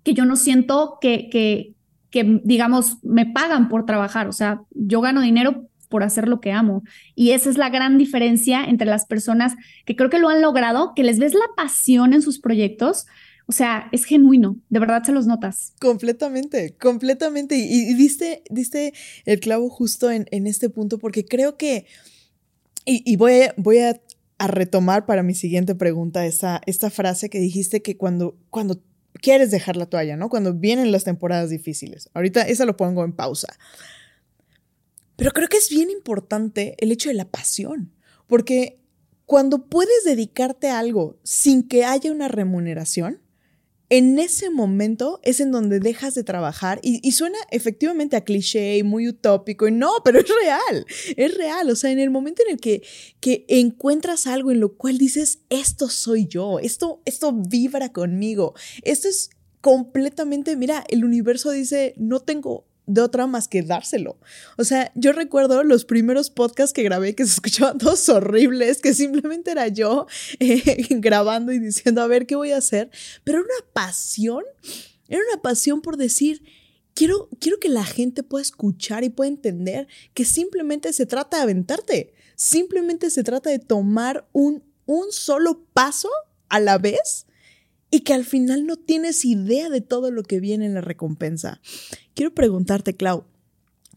[0.03, 1.73] que yo no siento que, que,
[2.09, 6.51] que, digamos, me pagan por trabajar, o sea, yo gano dinero por hacer lo que
[6.51, 6.83] amo.
[7.15, 10.93] Y esa es la gran diferencia entre las personas que creo que lo han logrado,
[10.95, 13.07] que les ves la pasión en sus proyectos,
[13.47, 15.73] o sea, es genuino, de verdad se los notas.
[15.81, 17.57] Completamente, completamente.
[17.57, 18.93] Y, diste, diste
[19.25, 21.87] el clavo justo en, en, este punto, porque creo que,
[22.85, 23.99] y, voy, a, voy a,
[24.37, 29.75] retomar para mi siguiente pregunta esa, esta frase que dijiste que cuando, cuando quieres dejar
[29.75, 30.29] la toalla, ¿no?
[30.29, 32.09] Cuando vienen las temporadas difíciles.
[32.13, 33.47] Ahorita esa lo pongo en pausa.
[35.15, 37.93] Pero creo que es bien importante el hecho de la pasión,
[38.27, 38.79] porque
[39.25, 43.21] cuando puedes dedicarte a algo sin que haya una remuneración,
[43.89, 48.83] en ese momento es en donde dejas de trabajar y, suena efectivamente a cliché y
[48.83, 50.85] muy utópico y no, pero es real,
[51.17, 51.69] es real.
[51.69, 52.83] O sea, en el momento en el que,
[53.19, 59.07] que encuentras algo en lo cual dices, esto soy yo, esto, esto vibra conmigo, esto
[59.07, 64.17] es completamente, mira, el universo dice, no tengo de otra más que dárselo.
[64.57, 68.93] O sea, yo recuerdo los primeros podcasts que grabé que se escuchaban todos horribles, que
[68.93, 70.07] simplemente era yo
[70.39, 72.89] eh, grabando y diciendo, a ver, ¿qué voy a hacer?
[73.23, 74.43] Pero era una pasión,
[75.07, 76.41] era una pasión por decir,
[76.95, 81.43] quiero, quiero que la gente pueda escuchar y pueda entender que simplemente se trata de
[81.43, 86.09] aventarte, simplemente se trata de tomar un, un solo paso
[86.49, 87.27] a la vez
[87.91, 91.59] y que al final no tienes idea de todo lo que viene en la recompensa.
[92.13, 93.25] Quiero preguntarte, Clau,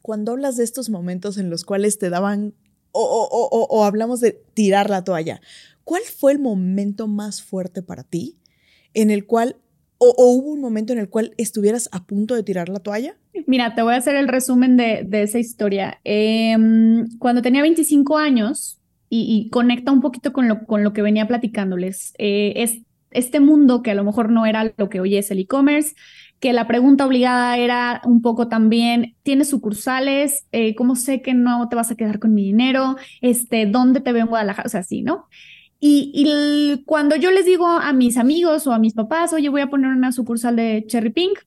[0.00, 2.55] cuando hablas de estos momentos en los cuales te daban
[2.94, 5.40] o, hablamos de tirar la toalla,
[5.85, 8.38] ¿cuál fue el momento más fuerte para ti
[8.92, 9.57] en el cual
[9.96, 13.16] o, hubo un momento en el cual estuvieras a punto de tirar la toalla?
[13.46, 16.00] Mira, te voy a hacer el resumen de, esa historia.
[16.05, 18.78] Em, cuando tenía 25 años,
[19.14, 22.78] y, conecta un poquito con lo, con lo que venía platicándoles, eh, es
[23.14, 25.94] este mundo que a lo mejor no era lo que hoy es el e-commerce,
[26.40, 30.46] que la pregunta obligada era un poco también, ¿tienes sucursales?
[30.51, 32.96] Eh, ¿Cómo sé que no te vas a quedar con mi dinero?
[33.20, 34.66] Este, ¿Dónde te veo en Guadalajara?
[34.66, 35.29] O sea, sí, ¿no?
[35.85, 39.66] Y, cuando yo les digo a mis amigos o a mis papás, oye, voy a
[39.66, 41.40] poner una sucursal de Cherry Pink,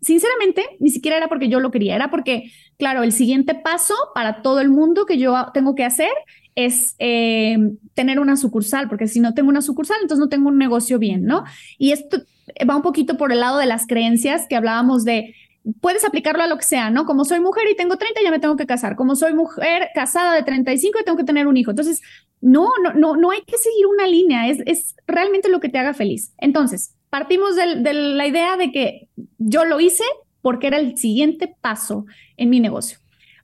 [0.00, 4.40] sinceramente, ni siquiera era porque yo lo quería, era porque, claro, el siguiente paso para
[4.40, 6.08] todo el mundo que yo tengo que hacer
[6.54, 7.56] es eh,
[7.94, 11.24] tener una sucursal, porque si no tengo una sucursal, entonces no tengo un negocio bien,
[11.24, 11.44] ¿no?
[11.78, 12.22] Y esto
[12.68, 15.34] va un poquito por el lado de las creencias que hablábamos de,
[15.80, 17.06] puedes aplicarlo a lo que sea, ¿no?
[17.06, 18.96] Como soy mujer y tengo 30, ya me tengo que casar.
[18.96, 21.70] Como soy mujer casada de 35 y tengo que tener un hijo.
[21.70, 22.02] Entonces,
[22.40, 25.78] no, no, no, no hay que seguir una línea, es, es realmente lo que te
[25.78, 26.34] haga feliz.
[26.38, 30.04] Entonces, partimos de, de la idea de que yo lo hice
[30.42, 32.04] porque era el siguiente paso
[32.36, 32.98] en mi negocio.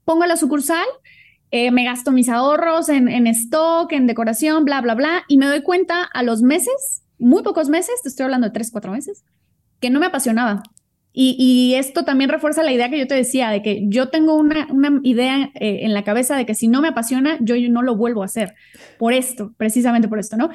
[0.05, 0.87] Pongo la sucursal,
[1.50, 5.46] eh, me gasto mis ahorros en, en stock, en decoración, bla, bla, bla, y me
[5.46, 9.24] doy cuenta a los meses, muy pocos meses, te estoy hablando de tres, cuatro meses,
[9.80, 10.62] que no me apasionaba.
[11.12, 14.34] Y, y, esto también refuerza la idea que yo te decía, de que yo tengo
[14.34, 17.82] una, una idea eh, en la cabeza de que si no me apasiona, yo, no
[17.82, 18.54] lo vuelvo a hacer.
[18.96, 20.50] Por esto, precisamente por esto, ¿no?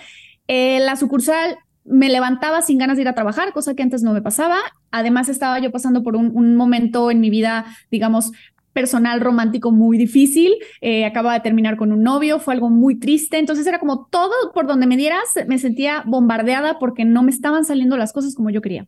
[0.47, 4.13] Eh, la sucursal me levantaba sin ganas de ir a trabajar, cosa que antes no
[4.13, 4.57] me pasaba.
[4.91, 8.31] Además, estaba yo pasando por un, un momento en mi vida, digamos,
[8.75, 13.39] personal romántico muy difícil, eh, acaba de terminar con un novio, fue algo muy triste,
[13.39, 17.63] entonces era como todo por donde me dieras, me sentía bombardeada porque no me estaban
[17.63, 18.85] saliendo las cosas como yo quería.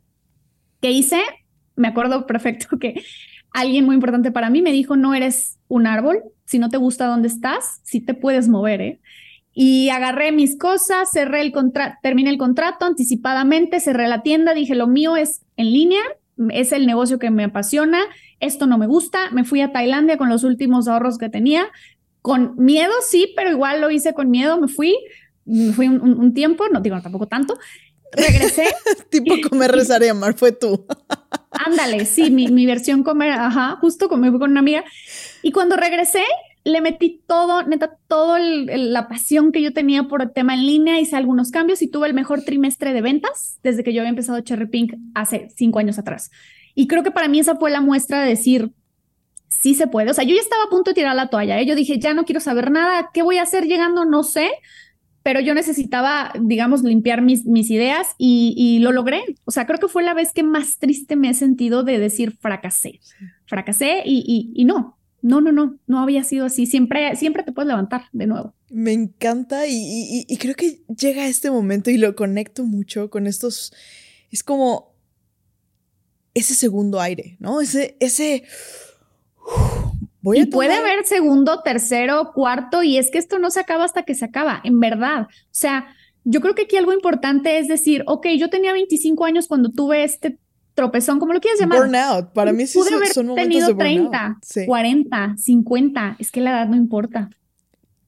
[0.82, 1.22] ¿Qué hice?
[1.78, 3.02] Me acuerdo perfecto que
[3.54, 7.08] alguien muy importante para mí me dijo, no eres un árbol, si no te gusta
[7.08, 9.00] dónde estás, sí te puedes mover, ¿eh?
[9.54, 14.76] Y agarré mis cosas, cerré el contrato, terminé el contrato anticipadamente, cerré la tienda, dije,
[14.76, 16.02] lo mío es en línea,
[16.50, 18.00] es el negocio que me apasiona,
[18.40, 21.68] esto no me gusta, me fui a Tailandia con los últimos ahorros que tenía,
[22.22, 24.98] con miedo, sí, pero igual lo hice con miedo, me fui,
[25.46, 27.58] me fui un, tiempo, no digo tampoco tanto,
[28.12, 28.66] regresé.
[29.10, 30.86] tipo comer, rezar y amar fue tú.
[31.52, 34.84] Ándale, sí, mi, mi versión comer, ajá, justo como me fui con una amiga.
[35.42, 36.24] Y cuando regresé,
[36.68, 41.00] le metí todo, neta, toda la pasión que yo tenía por el tema en línea,
[41.00, 44.42] hice algunos cambios y tuve el mejor trimestre de ventas desde que yo había empezado
[44.42, 46.30] Cherry Pink hace cinco años atrás.
[46.80, 48.72] Y creo que para mí esa fue la muestra de decir,
[49.50, 50.12] sí se puede.
[50.12, 51.60] O sea, yo ya estaba a punto de tirar la toalla.
[51.60, 51.66] ¿eh?
[51.66, 53.10] Yo dije, ya no quiero saber nada.
[53.16, 54.06] ¿Qué voy a hacer llegando?
[54.06, 54.52] No sé.
[55.24, 59.24] Pero yo necesitaba, digamos, limpiar mis, ideas y, lo logré.
[59.46, 62.38] O sea, creo que fue la vez que más triste me he sentido de decir
[62.40, 63.00] fracasé.
[63.48, 66.68] Fracasé y, y, no, no, no, no, no había sido así.
[66.68, 68.54] Siempre, siempre te puedes levantar de nuevo.
[68.70, 73.74] Me encanta y, y creo que llega este momento y lo conecto mucho con estos.
[74.30, 74.96] Es como
[76.38, 77.62] ese segundo aire, ¿no?
[77.62, 78.44] Ese, ese
[80.36, 84.14] y puede haber segundo, tercero, cuarto, y es que esto no se acaba hasta que
[84.14, 85.22] se acaba, en verdad.
[85.22, 85.88] O sea,
[86.24, 90.04] yo creo que aquí algo importante es decir, ok, yo tenía 25 años cuando tuve
[90.04, 90.38] este
[90.74, 91.80] tropezón, como lo quieras llamar.
[91.80, 96.68] Burnout, para mí sí Pude haber son tenido 30, 40, 50, es que la edad
[96.68, 97.30] no importa.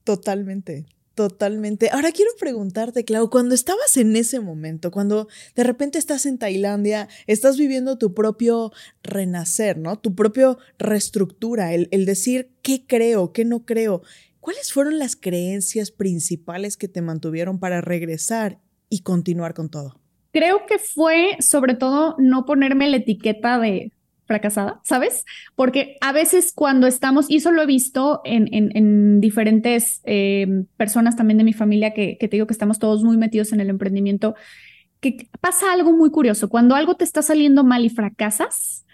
[0.04, 0.86] Totalmente.
[1.20, 1.90] Totalmente.
[1.92, 7.08] Ahora quiero preguntarte, Clau, cuando estabas en ese momento, cuando de repente estás en Tailandia,
[7.26, 9.98] estás viviendo tu propio renacer, ¿no?
[9.98, 14.00] Tu propio reestructura, el, el decir qué creo, qué no creo.
[14.40, 20.00] ¿Cuáles fueron las creencias principales que te mantuvieron para regresar y continuar con todo?
[20.32, 23.92] Creo que fue sobre todo no ponerme la etiqueta de
[24.30, 25.24] fracasada, ¿sabes?
[25.56, 31.16] Porque a veces cuando estamos, y eso lo he visto en, en, diferentes eh, personas
[31.16, 33.70] también de mi familia, que, que te digo que estamos todos muy metidos en el
[33.70, 34.36] emprendimiento,
[35.00, 36.48] que pasa algo muy curioso.
[36.48, 38.86] Cuando algo te está saliendo mal y fracasas,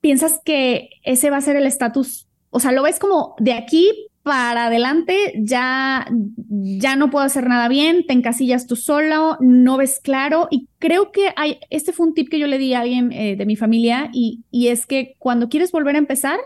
[0.00, 4.09] piensas que ese va a ser el estatus, o sea, lo ves como de aquí
[4.30, 6.06] para adelante ya,
[6.48, 10.46] ya no puedo hacer nada bien, te encasillas tú solo, no ves claro.
[10.52, 13.34] Y creo que hay, este fue un tip que yo le di a alguien eh,
[13.34, 16.38] de mi familia y, es que cuando quieres volver a empezar,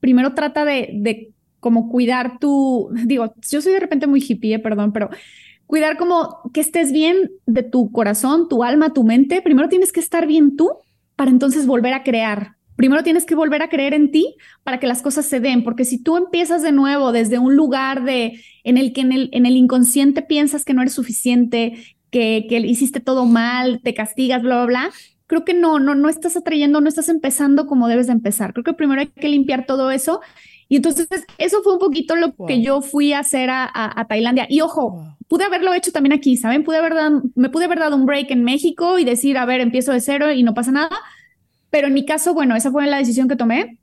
[0.00, 4.94] primero trata de, de como cuidar tu, digo, yo soy de repente muy hippie, perdón,
[4.94, 5.10] pero
[5.66, 10.00] cuidar como que estés bien de tu corazón, tu alma, tu mente, primero tienes que
[10.00, 10.70] estar bien tú
[11.16, 14.86] para entonces volver a crear, primero tienes que volver a creer en ti para que
[14.86, 18.78] las cosas se den, porque si tú empiezas de nuevo desde un lugar de en
[18.78, 21.74] el que en el, en el inconsciente piensas que no eres suficiente,
[22.10, 24.90] que, que hiciste todo mal, te castigas, bla, bla, bla,
[25.26, 28.54] creo que no, no, no estás atrayendo, no estás empezando como debes de empezar.
[28.54, 30.22] Creo que primero hay que limpiar todo eso.
[30.66, 34.46] Y entonces eso fue un poquito lo que yo fui a hacer a, a, Tailandia.
[34.48, 36.64] Y ojo, pude haberlo hecho también aquí, ¿saben?
[36.64, 39.60] Pude haber dado, me pude haber dado un break en México y decir, a ver,
[39.60, 40.98] empiezo de cero y no pasa nada
[41.70, 43.78] pero en mi caso, bueno, esa fue la decisión que tomé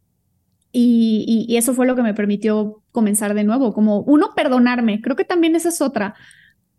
[0.72, 5.24] y, eso fue lo que me permitió comenzar de nuevo, como uno, perdonarme, creo que
[5.24, 6.16] también esa es otra,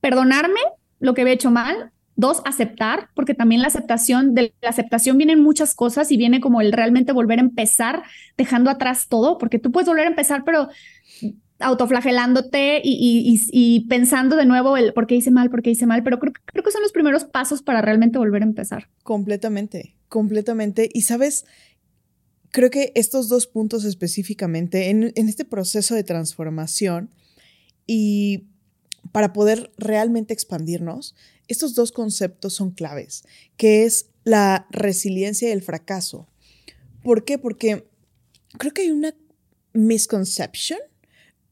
[0.01, 0.61] perdonarme
[1.01, 5.43] lo que había hecho mal, dos, aceptar, porque también la aceptación, de la aceptación vienen
[5.43, 8.03] muchas cosas y viene como el realmente volver a empezar
[8.37, 10.69] dejando atrás todo, porque tú puedes volver a empezar, pero
[11.61, 16.19] autoflagelándote y, pensando de nuevo el por qué hice mal, por qué hice mal, pero
[16.19, 18.89] creo, creo que son los primeros pasos para realmente volver a empezar.
[19.03, 20.89] Completamente, completamente.
[20.93, 21.47] Y sabes,
[22.51, 27.11] creo que estos dos puntos específicamente en, en este proceso de transformación
[27.87, 28.45] y
[29.11, 31.17] para poder realmente expandirnos,
[31.49, 33.25] estos dos conceptos son claves,
[33.57, 36.29] que es la resiliencia y el fracaso.
[37.03, 37.39] ¿Por qué?
[37.39, 37.89] Porque
[38.59, 39.15] creo que hay una
[39.73, 40.79] misconception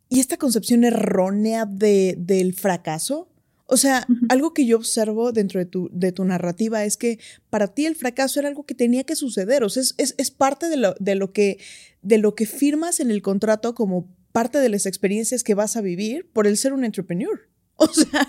[0.08, 3.28] y esta concepción errónea de, del fracaso.
[3.66, 7.18] O sea, algo que yo observo dentro de tu, de tu, narrativa es que
[7.50, 9.64] para ti el fracaso era algo que tenía que suceder.
[9.64, 11.58] O sea, es, es, parte de lo, de, lo que,
[12.02, 15.80] de lo que firmas en el contrato como parte de las experiencias que vas a
[15.80, 17.48] vivir por el ser un entrepreneur.
[17.78, 18.26] O sea,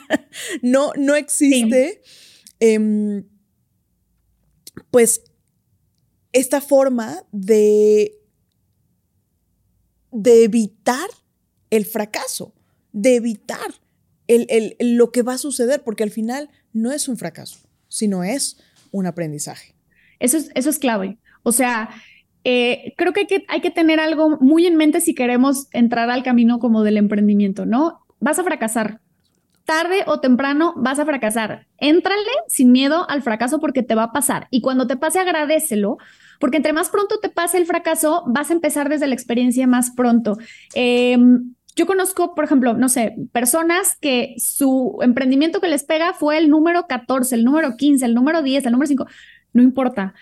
[0.61, 2.01] no, no existe,
[2.59, 3.23] em,
[4.91, 5.21] pues,
[6.33, 8.19] esta forma de,
[10.11, 11.09] de evitar
[11.69, 12.53] el fracaso,
[12.91, 13.75] de evitar
[14.27, 18.57] el, lo que va a suceder, porque al final no es un fracaso, sino es
[18.91, 19.75] un aprendizaje.
[20.19, 21.17] Eso es, eso es clave.
[21.43, 21.89] O sea,
[22.43, 26.09] eh, creo que hay, que hay que tener algo muy en mente si queremos entrar
[26.09, 27.99] al camino como del emprendimiento, ¿no?
[28.19, 28.99] Vas a fracasar.
[29.65, 31.67] Tarde o temprano vas a fracasar.
[31.77, 34.47] Éntrale sin miedo al fracaso porque te va a pasar.
[34.49, 35.97] Y cuando te pase, agradecelo,
[36.39, 39.91] porque entre más pronto te pase el fracaso, vas a empezar desde la experiencia más
[39.91, 40.37] pronto.
[40.73, 41.17] Eh,
[41.77, 46.49] yo conozco, por ejemplo, no sé, personas que su emprendimiento que les pega fue el
[46.49, 49.05] número 14, el número 15, el número 10, el número 5,
[49.53, 50.15] no importa.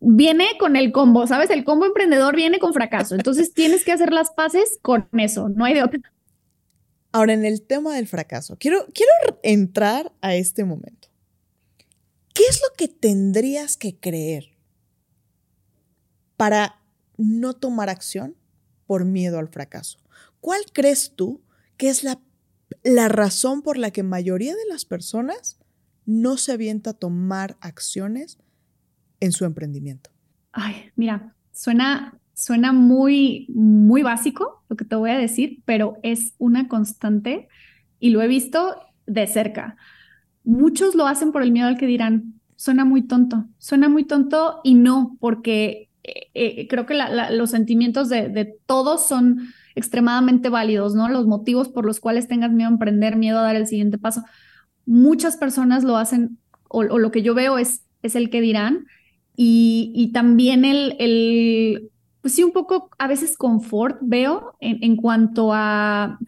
[0.00, 1.48] Viene con el combo, ¿sabes?
[1.48, 3.14] El combo emprendedor viene con fracaso.
[3.14, 6.00] Entonces tienes que hacer las paces con eso, no hay de otra.
[7.10, 11.08] Ahora, en el tema del fracaso, quiero, quiero entrar a este momento.
[12.34, 14.50] ¿Qué es lo que tendrías que creer
[16.36, 16.80] para
[17.16, 18.36] no tomar acción
[18.86, 20.01] por miedo al fracaso?
[20.42, 21.40] ¿Cuál crees tú
[21.78, 22.20] que es la,
[22.84, 25.58] la razón por la que mayoría de las personas
[26.04, 28.38] no se avienta a tomar acciones
[29.20, 30.10] en su emprendimiento?
[30.52, 36.34] Ay, mira, suena suena muy, muy básico lo que te voy a decir, pero es
[36.38, 37.48] una constante
[38.00, 38.76] y lo he visto
[39.06, 39.76] de cerca.
[40.42, 44.60] Muchos lo hacen por el miedo al que dirán, suena muy tonto, suena muy tonto
[44.64, 46.98] y no, porque eh, eh, creo que
[47.30, 51.08] los sentimientos de, de, todos son extremadamente válidos, ¿no?
[51.08, 54.22] Los motivos por los cuales tengas miedo a emprender, miedo a dar el siguiente paso.
[54.86, 58.86] Muchas personas lo hacen, o, lo que yo veo es, es el que dirán,
[59.36, 64.96] y, y también el, el, pues sí, un poco a veces confort veo en, en
[64.96, 66.18] cuanto a,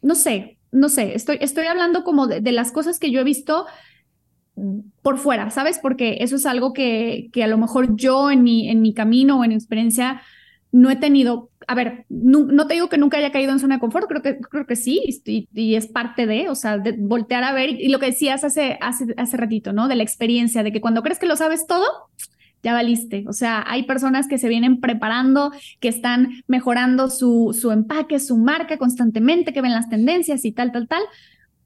[0.00, 3.24] no sé, no sé, estoy, estoy hablando como de, de las cosas que yo he
[3.24, 3.66] visto
[5.02, 5.78] por fuera, ¿sabes?
[5.78, 9.40] Porque eso es algo que, que a lo mejor yo en mi, en mi camino
[9.40, 10.22] o en mi experiencia
[10.72, 13.80] no he tenido, a ver, no, te digo que nunca haya caído en zona de
[13.80, 17.70] confort, creo que, creo que sí, y, es parte de, o sea, voltear a ver,
[17.70, 19.86] y, lo que decías hace, hace, hace ratito, ¿no?
[19.86, 21.86] De la experiencia, de que cuando crees que lo sabes todo,
[22.62, 23.24] ya valiste.
[23.28, 28.38] O sea, hay personas que se vienen preparando, que están mejorando su, su empaque, su
[28.38, 31.02] marca constantemente, que ven las tendencias y tal, tal, tal.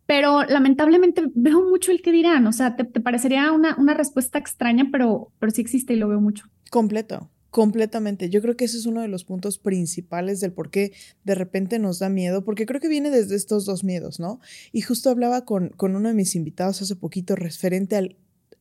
[0.07, 2.47] Pero lamentablemente veo mucho el que dirán.
[2.47, 6.21] O sea, te, parecería una, una respuesta extraña, pero, pero sí existe y lo veo
[6.21, 6.47] mucho.
[6.71, 7.31] Completo.
[7.51, 8.29] Completamente.
[8.29, 10.93] Yo creo que ese es uno de los puntos principales del por qué
[11.25, 14.41] de repente nos da miedo, porque creo que viene desde estos dos miedos, ¿no?
[14.73, 18.17] Y justo hablaba con, con uno de mis invitados hace poquito referente al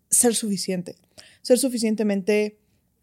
[0.10, 0.96] ser suficiente,
[1.42, 2.60] ser suficientemente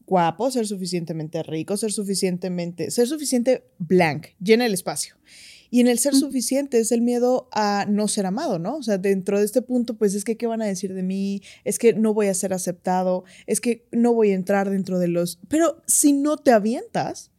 [0.06, 5.16] guapo, ser suficientemente rico, ser suficientemente, ser suficiente blank, llena el espacio.
[5.72, 8.76] Y en el ser suficiente es el miedo a no ser amado, ¿no?
[8.76, 11.40] O sea, dentro de este punto, pues es que, ¿qué van a decir de mí?
[11.64, 15.08] Es que no voy a ser aceptado, es que no voy a entrar dentro de
[15.08, 15.38] los...
[15.48, 17.30] Pero si no te avientas,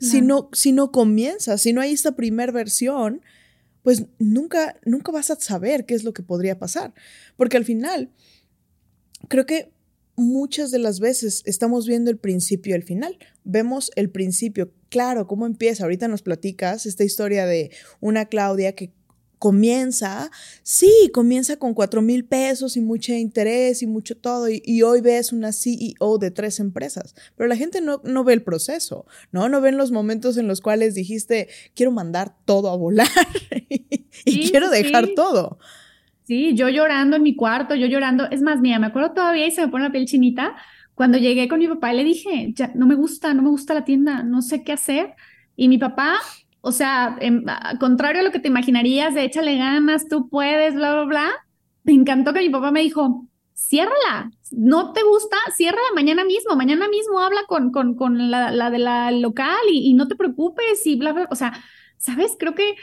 [0.00, 3.20] si, no, si no comienzas, si no hay esta primer versión,
[3.82, 6.94] pues nunca, nunca vas a saber qué es lo que podría pasar.
[7.36, 8.08] Porque al final,
[9.28, 9.70] creo que
[10.16, 13.18] muchas de las veces estamos viendo el principio y el final.
[13.44, 15.84] Vemos el principio, claro, cómo empieza.
[15.84, 17.70] Ahorita nos platicas esta historia de
[18.00, 18.92] una Claudia que
[19.38, 20.30] comienza,
[20.62, 25.32] sí, comienza con cuatro mil pesos y mucho interés y mucho todo, y, hoy ves
[25.32, 29.48] una CEO de tres empresas, pero la gente no, no ve el proceso, ¿no?
[29.48, 33.08] No ven los momentos en los cuales dijiste, quiero mandar todo a volar
[34.24, 35.58] y quiero dejar todo.
[36.24, 38.30] Sí, yo llorando en mi cuarto, yo llorando.
[38.30, 40.54] Es más, mía, me acuerdo todavía y se me pone la piel chinita.
[40.94, 43.84] Cuando llegué con mi papá le dije, ya, no me gusta, no me gusta la
[43.84, 45.14] tienda, no sé qué hacer.
[45.56, 46.18] Y mi papá,
[46.60, 47.44] o sea, en,
[47.80, 51.30] contrario a lo que te imaginarías de échale ganas, tú puedes, bla, bla, bla,
[51.84, 56.88] me encantó que mi papá me dijo, ciérrala, no te gusta, ciérrala mañana mismo, mañana
[56.88, 60.86] mismo habla con, con, con la, la de la local y, y no te preocupes
[60.86, 61.52] y bla, bla, o sea,
[61.96, 62.36] ¿sabes?
[62.38, 62.74] Creo que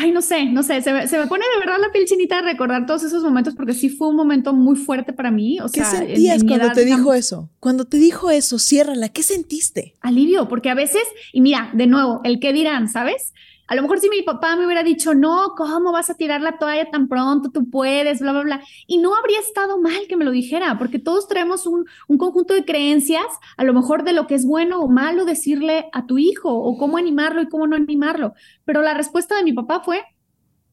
[0.00, 2.36] Ay, no sé, no sé, se me, se me, pone de verdad la piel chinita
[2.36, 5.58] de recordar todos esos momentos porque sí fue un momento muy fuerte para mí.
[5.60, 7.50] O ¿Qué sentías cuando te dijo eso?
[7.58, 9.94] Cuando te dijo eso, ciérrala, ¿qué sentiste?
[10.00, 13.34] Alivio, porque a veces, y mira, de nuevo, el qué dirán, ¿sabes?
[13.68, 16.58] A lo mejor si mi papá me hubiera dicho, no, ¿cómo vas a tirar la
[16.58, 17.50] toalla tan pronto?
[17.50, 18.62] Tú puedes, bla, bla, bla.
[18.86, 22.54] Y no habría estado mal que me lo dijera, porque todos traemos un, un conjunto
[22.54, 26.18] de creencias, a lo mejor de lo que es bueno o malo decirle a tu
[26.18, 28.32] hijo, o cómo animarlo y cómo no animarlo.
[28.64, 30.02] Pero la respuesta de mi papá fue,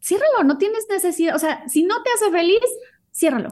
[0.01, 2.59] ciérralo, no tienes necesidad, o sea, si no te hace feliz,
[3.11, 3.49] ciérralo.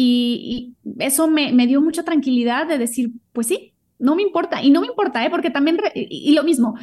[0.00, 4.62] Y, eso me, dio mucha tranquilidad de decir, pues sí, no me importa.
[4.62, 5.30] Y no me importa, ¿eh?
[5.30, 6.76] porque también, y lo mismo,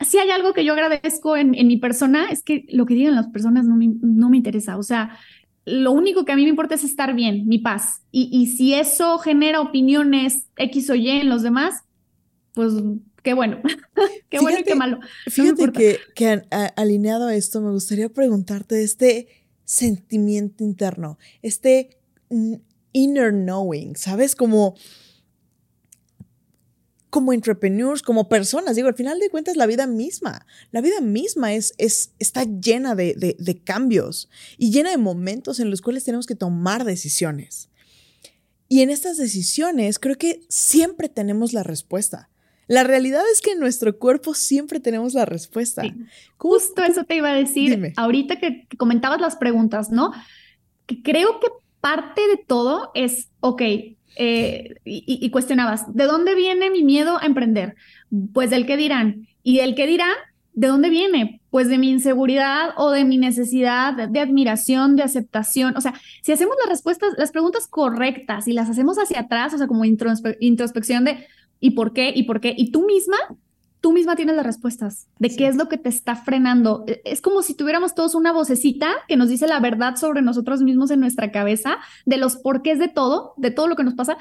[0.00, 3.14] si hay algo que yo agradezco en, en, mi persona, es que lo que digan
[3.14, 4.76] las personas no me, no me interesa.
[4.76, 5.18] O sea,
[5.64, 8.02] lo único que a mí me importa es estar bien, mi paz.
[8.12, 11.82] Y, y si eso genera opiniones X o Y en los demás,
[12.52, 12.72] pues
[13.22, 13.60] qué bueno.
[14.30, 15.00] qué bueno y qué malo.
[15.26, 16.42] fíjate que, que
[16.76, 19.28] alineado a esto, me gustaría preguntarte este
[19.64, 21.98] sentimiento interno, este
[22.92, 24.36] inner knowing, ¿sabes?
[24.36, 24.76] Como
[27.10, 28.76] como entrepreneurs, como personas.
[28.76, 32.94] Digo, al final de cuentas, la vida misma, la vida misma es, es, está llena
[32.94, 34.28] de, de, cambios
[34.58, 37.68] y llena de momentos en los cuales tenemos que tomar decisiones.
[38.68, 42.28] Y en estas decisiones creo que siempre tenemos la respuesta.
[42.68, 45.84] La realidad es que en nuestro cuerpo siempre tenemos la respuesta.
[46.36, 47.92] Justo eso te iba a decir.
[47.96, 50.12] Ahorita que, que comentabas las preguntas, ¿no?
[50.86, 51.46] Que creo que
[51.80, 53.62] parte de todo es, ok,
[54.16, 57.76] eh, y, cuestionabas, ¿de dónde viene mi miedo a emprender?
[58.32, 59.28] Pues del que dirán.
[59.42, 60.14] Y del que dirán,
[60.54, 61.40] ¿de dónde viene?
[61.50, 65.76] Pues de mi inseguridad o de mi necesidad de, admiración, de aceptación.
[65.76, 69.58] O sea, si hacemos las respuestas, las preguntas correctas y las hacemos hacia atrás, o
[69.58, 71.26] sea, como introspección de
[71.60, 72.12] ¿y por qué?
[72.14, 72.54] ¿y por qué?
[72.56, 73.18] Y tú misma
[73.86, 76.82] tú misma tienes las respuestas de qué es lo que te está frenando.
[76.88, 80.60] E, es como si tuviéramos todos una vocecita que nos dice la verdad sobre nosotros
[80.60, 84.18] mismos en nuestra cabeza, de los porqués de todo, de todo lo que nos pasa.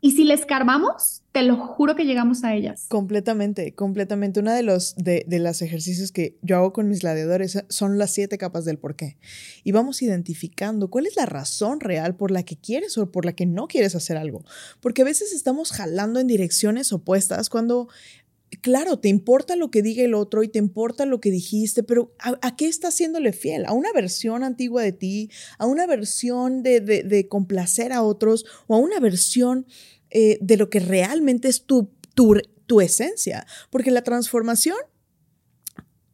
[0.00, 2.86] Y si les escarbamos, te lo juro que llegamos a ellas.
[2.88, 4.38] Completamente, completamente.
[4.38, 8.12] Uno de los de, de los ejercicios que yo hago con mis gladiadores son las
[8.12, 9.16] siete capas del por qué.
[9.64, 13.32] Y vamos identificando cuál es la razón real por la que quieres o por la
[13.32, 14.44] que no quieres hacer algo.
[14.80, 17.88] Porque a veces estamos jalando en direcciones opuestas cuando
[18.56, 22.14] claro, te importa lo que diga el otro y te importa lo que dijiste, pero
[22.18, 23.66] ¿a, qué estás haciéndole fiel?
[23.66, 25.30] ¿A una versión antigua de ti?
[25.58, 28.44] ¿A una versión de, complacer a otros?
[28.66, 29.66] ¿O a una versión
[30.10, 33.46] eh, de lo que realmente es tu, tu, esencia?
[33.70, 34.78] Porque la transformación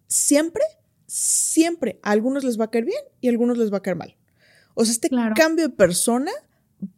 [0.07, 0.63] siempre,
[1.07, 3.97] siempre a algunos les va a caer bien y a algunos les va a caer
[3.97, 4.17] mal.
[4.75, 6.33] O sea, este cambio de persona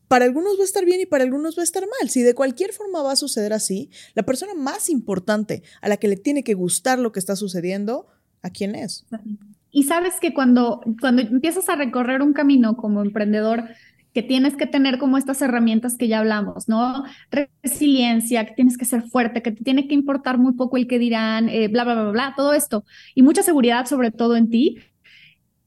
[0.08, 2.08] para algunos va a estar bien y para algunos va a estar mal.
[2.08, 6.08] Si de cualquier forma va a suceder así, la persona más importante a la que
[6.08, 8.06] le tiene que gustar lo que está sucediendo,
[8.42, 9.06] ¿a quién es?
[9.70, 13.64] Y sabes que cuando, cuando empiezas a recorrer un camino como emprendedor,
[14.16, 17.04] que tienes que tener como estas herramientas que ya hablamos, ¿no?
[17.62, 20.98] Resiliencia, que tienes que ser fuerte, que te tiene que importar muy poco el que
[20.98, 22.86] dirán, eh, bla, bla, bla, bla, todo esto.
[23.14, 24.78] Y mucha seguridad sobre todo en ti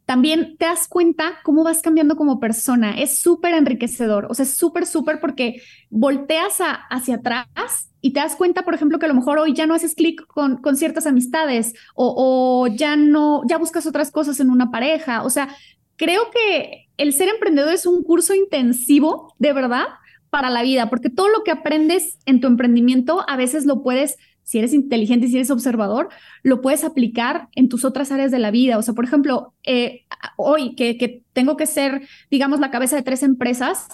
[0.09, 2.99] también te das cuenta cómo vas cambiando como persona.
[2.99, 6.57] Es súper enriquecedor, o sea, es súper, súper porque volteas
[6.89, 9.75] hacia atrás y te das cuenta, por ejemplo, que a lo mejor hoy ya no
[9.75, 14.49] haces clic con, con, ciertas amistades o, o ya no, ya buscas otras cosas en
[14.49, 15.21] una pareja.
[15.21, 15.55] O sea,
[15.95, 19.85] creo que el ser emprendedor es un curso intensivo, de verdad,
[20.31, 24.17] para la vida, porque todo lo que aprendes en tu emprendimiento a veces lo puedes
[24.49, 26.09] si eres inteligente si eres observador,
[26.41, 28.79] lo puedes aplicar en tus otras áreas de la vida.
[28.79, 30.05] O sea, por ejemplo, eh,
[30.37, 33.89] hoy que, tengo que ser, digamos, la cabeza de tres empresas,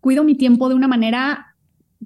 [0.00, 1.54] cuido mi tiempo de una manera,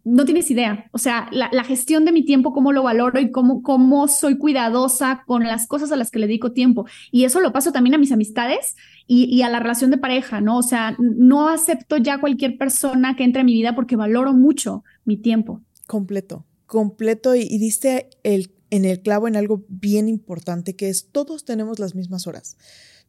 [0.03, 0.86] no tienes idea.
[0.90, 4.36] O sea, la, la gestión de mi tiempo, cómo lo valoro y cómo, cómo soy
[4.36, 6.86] cuidadosa con las cosas a las que le dedico tiempo.
[7.12, 8.74] Y eso lo paso también a mis amistades
[9.07, 10.59] y, y a la relación de pareja, ¿no?
[10.59, 14.82] O sea, no acepto ya cualquier persona que entre a mi vida porque valoro mucho
[15.05, 15.61] mi tiempo.
[15.86, 21.44] Completo completo y, diste el, en el clavo en algo bien importante que es todos
[21.44, 22.56] tenemos las mismas horas,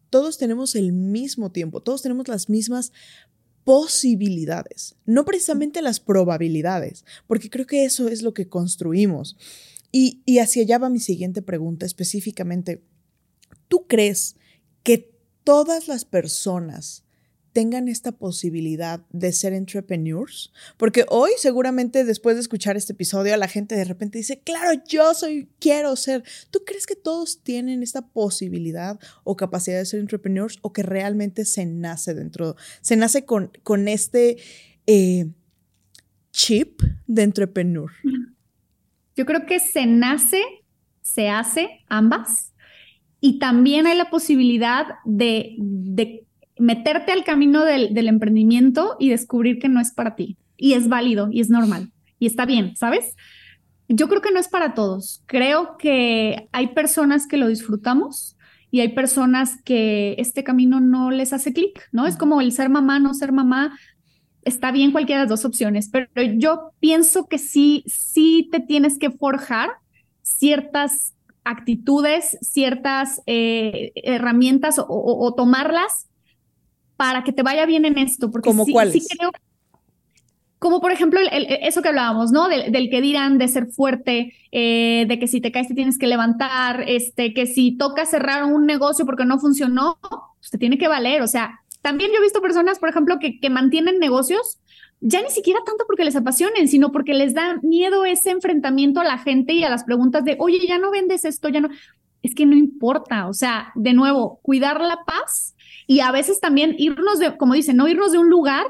[0.09, 2.91] todos tenemos el mismo tiempo, todos tenemos las mismas
[3.63, 9.37] posibilidades, no precisamente las probabilidades, porque creo que eso es lo que construimos.
[9.93, 12.83] Y, y hacia allá va mi siguiente pregunta específicamente.
[13.69, 14.35] ¿Tú crees
[14.83, 17.02] que todas las personas
[17.53, 23.47] tengan esta posibilidad de ser entrepreneurs, porque hoy seguramente después de escuchar este episodio la
[23.47, 26.23] gente de repente dice, claro, yo soy, quiero ser.
[26.49, 31.45] ¿Tú crees que todos tienen esta posibilidad o capacidad de ser entrepreneurs o que realmente
[31.45, 34.37] se nace dentro, se nace con, con este
[34.87, 35.27] eh,
[36.31, 37.91] chip de entrepreneur?
[39.15, 40.41] Yo creo que se nace,
[41.01, 42.51] se hace ambas.
[43.19, 46.25] Y también hay la posibilidad de, de
[46.63, 50.37] meterte al camino del, emprendimiento y descubrir que no es para ti.
[50.55, 53.15] Y es válido y es normal y está bien, ¿sabes?
[53.89, 55.23] Yo creo que no es para todos.
[55.25, 58.37] Creo que hay personas que lo disfrutamos
[58.71, 62.07] y hay personas que este camino no les hace clic, ¿no?
[62.07, 63.77] Es como el ser mamá, no ser mamá.
[64.43, 66.07] Está bien cualquiera de las dos opciones, pero
[66.37, 69.71] yo pienso que sí, sí te tienes que forjar
[70.21, 76.07] ciertas actitudes, ciertas eh, herramientas o tomarlas
[77.03, 78.31] para que te vaya bien en esto.
[78.31, 79.29] Porque ¿Como sí, sí creo,
[80.57, 82.47] como por ejemplo eso que hablábamos, ¿no?
[82.47, 86.07] Del, que dirán de ser fuerte, eh, de que si te caes te tienes que
[86.07, 89.99] levantar, este, que si toca cerrar un negocio porque no funcionó,
[90.39, 91.21] pues te tiene que valer.
[91.21, 94.59] O sea, también yo he visto personas, por ejemplo, que, que mantienen negocios
[95.01, 99.03] ya ni siquiera tanto porque les apasionen, sino porque les da miedo ese enfrentamiento a
[99.03, 101.67] la gente y a las preguntas de, oye, ya no vendes esto, ya no.
[102.21, 105.52] Es que no importa, o sea, de nuevo, cuidar la paz
[105.87, 108.65] y a veces también irnos de, como dicen, no irnos de un lugar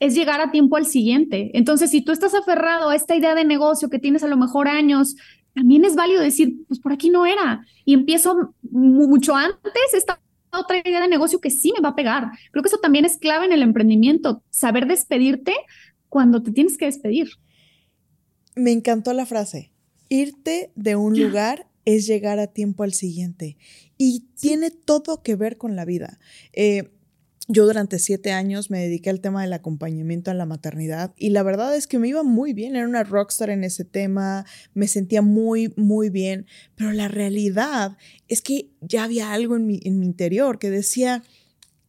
[0.00, 1.50] es llegar a tiempo al siguiente.
[1.54, 4.68] Entonces, si tú estás aferrado a esta idea de negocio que tienes a lo mejor
[4.68, 5.16] años,
[5.54, 7.64] también es válido decir, pues por aquí no era.
[7.84, 10.20] Y empiezo mucho antes esta
[10.52, 12.30] otra idea de negocio que sí me va a pegar.
[12.50, 15.54] Creo que eso también es clave en el emprendimiento, saber despedirte
[16.08, 17.28] cuando te tienes que despedir.
[18.54, 19.72] Me encantó la frase,
[20.08, 23.56] irte de un lugar es llegar a tiempo al siguiente.
[23.96, 26.18] Y tiene todo que ver con la vida.
[26.52, 26.90] Eh,
[27.46, 31.42] yo durante siete años me dediqué al tema del acompañamiento a la maternidad y la
[31.42, 35.20] verdad es que me iba muy bien, era una rockstar en ese tema, me sentía
[35.20, 40.06] muy, muy bien, pero la realidad es que ya había algo en mi, en mi
[40.06, 41.22] interior que decía,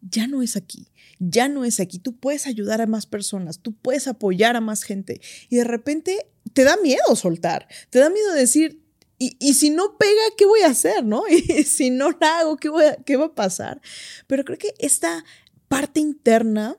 [0.01, 0.89] ya no es aquí,
[1.20, 4.84] ya no es aquí, tú puedes ayudar a más personas, tú puedes apoyar a más
[4.84, 8.84] gente y de repente te da miedo soltar, te da miedo decir,
[9.18, 11.05] y, si no pega, ¿qué voy a hacer?
[11.05, 11.24] ¿No?
[11.30, 13.82] Y si no la hago, ¿qué, voy ¿qué va a pasar?
[14.28, 15.24] Pero creo que esta
[15.70, 16.78] parte interna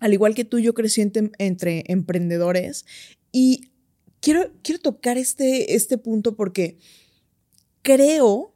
[0.00, 2.86] al igual que tú, yo crecí entre, emprendedores
[3.30, 3.70] y
[4.20, 6.78] quiero, quiero tocar este, este punto porque
[7.82, 8.54] creo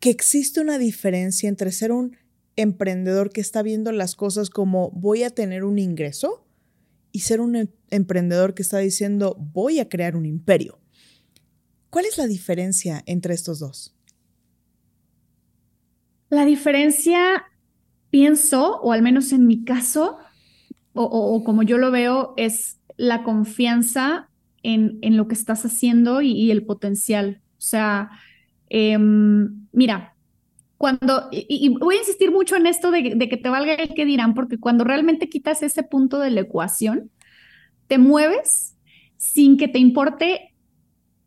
[0.00, 2.16] que existe una diferencia entre ser un
[2.56, 6.44] emprendedor que está viendo las cosas como voy a tener un ingreso
[7.12, 10.80] y ser un em, emprendedor que está diciendo voy a crear un imperio.
[11.90, 13.94] ¿Cuál es la diferencia entre estos dos?
[16.30, 17.46] La diferencia,
[18.10, 20.18] pienso, o al menos en mi caso,
[20.92, 24.28] o, como yo lo veo, es la confianza
[24.62, 27.40] en, lo que estás haciendo y, el potencial.
[27.56, 28.10] O sea,
[28.68, 30.16] em, mira,
[30.78, 34.34] cuando, y, voy a insistir mucho en esto de, que te valga el que dirán,
[34.34, 37.10] porque cuando realmente quitas ese punto de la ecuación,
[37.88, 38.76] te mueves
[39.16, 40.54] sin que te importe.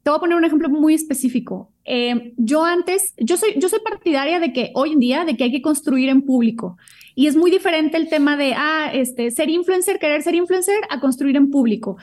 [0.03, 1.71] Te voy a poner un ejemplo muy específico.
[1.85, 5.43] Eh, yo antes, yo soy, yo soy partidaria de que hoy en día, de que
[5.43, 6.77] hay que construir en público.
[7.13, 10.99] Y es muy diferente el tema de, ah, este, ser influencer, querer ser influencer, a
[10.99, 11.97] construir en público.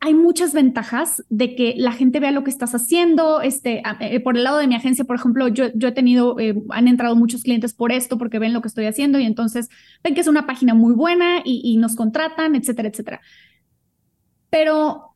[0.00, 3.40] Hay muchas ventajas de que la gente vea lo que estás haciendo.
[3.40, 6.60] Este, eh, por el lado de mi agencia, por ejemplo, yo, yo he tenido, eh,
[6.70, 9.68] han entrado muchos clientes por esto, porque ven lo que estoy haciendo y entonces
[10.02, 13.20] ven que es una página muy buena y, y nos contratan, etcétera, etcétera.
[14.50, 15.13] Pero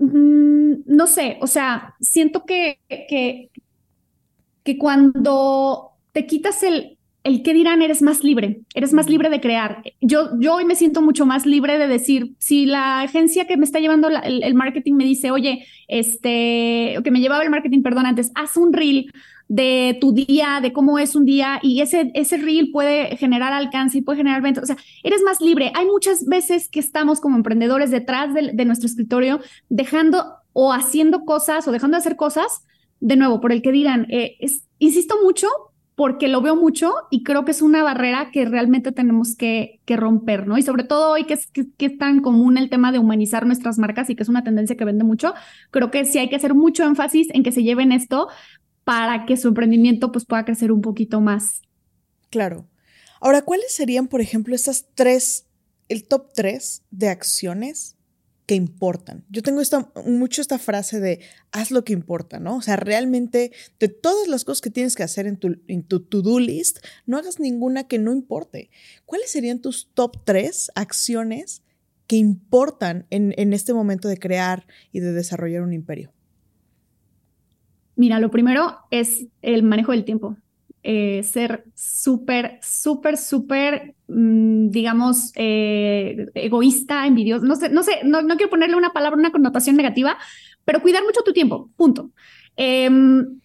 [0.00, 3.50] Mm, no sé, o sea, siento que, que,
[4.64, 9.40] que cuando te quitas el, el qué dirán, eres más libre, eres más libre de
[9.40, 9.82] crear.
[10.00, 13.64] Yo, yo hoy me siento mucho más libre de decir, si la agencia que me
[13.64, 18.32] está llevando el, marketing me dice, oye, este, que me llevaba el marketing, perdón, antes,
[18.34, 19.12] haz un reel
[19.48, 23.98] de tu día, de cómo es un día, y ese, ese reel puede generar alcance
[23.98, 24.64] y puede generar ventas.
[24.64, 25.72] O sea, eres más libre.
[25.74, 31.68] Hay muchas veces que estamos como emprendedores detrás de, nuestro escritorio, dejando o haciendo cosas
[31.68, 32.64] o dejando de hacer cosas,
[33.00, 35.48] de nuevo, por el que dirán, eh, es, insisto mucho
[36.00, 40.46] porque lo veo mucho y creo que es una barrera que realmente tenemos que, romper,
[40.46, 40.56] ¿no?
[40.56, 43.44] Y sobre todo hoy que es, que, que es, tan común el tema de humanizar
[43.44, 45.34] nuestras marcas y que es una tendencia que vende mucho,
[45.70, 48.28] creo que sí hay que hacer mucho énfasis en que se lleven esto
[48.82, 51.60] para que su emprendimiento pues pueda crecer un poquito más.
[52.30, 52.66] Claro.
[53.20, 55.48] Ahora, ¿cuáles serían, por ejemplo, esas tres,
[55.90, 57.98] el top tres de acciones
[58.50, 59.24] que importan?
[59.30, 61.20] Yo tengo esta, mucho esta frase de
[61.52, 62.56] haz lo que importa, ¿no?
[62.56, 66.80] O sea, realmente de todas las cosas que tienes que hacer en tu to-do list,
[67.06, 68.68] no hagas ninguna que no importe.
[69.06, 71.62] ¿Cuáles serían tus top tres acciones
[72.08, 76.12] que importan en, en este momento de crear y de desarrollar un imperio?
[77.94, 80.36] Mira, lo primero es el manejo del tiempo.
[80.82, 87.44] Eh, ser súper, súper, súper, mm, digamos, eh, egoísta, envidioso.
[87.44, 90.16] No sé, no sé, no, quiero ponerle una palabra, una connotación negativa,
[90.64, 92.12] pero cuidar mucho tu tiempo, punto.
[92.56, 93.40] Em,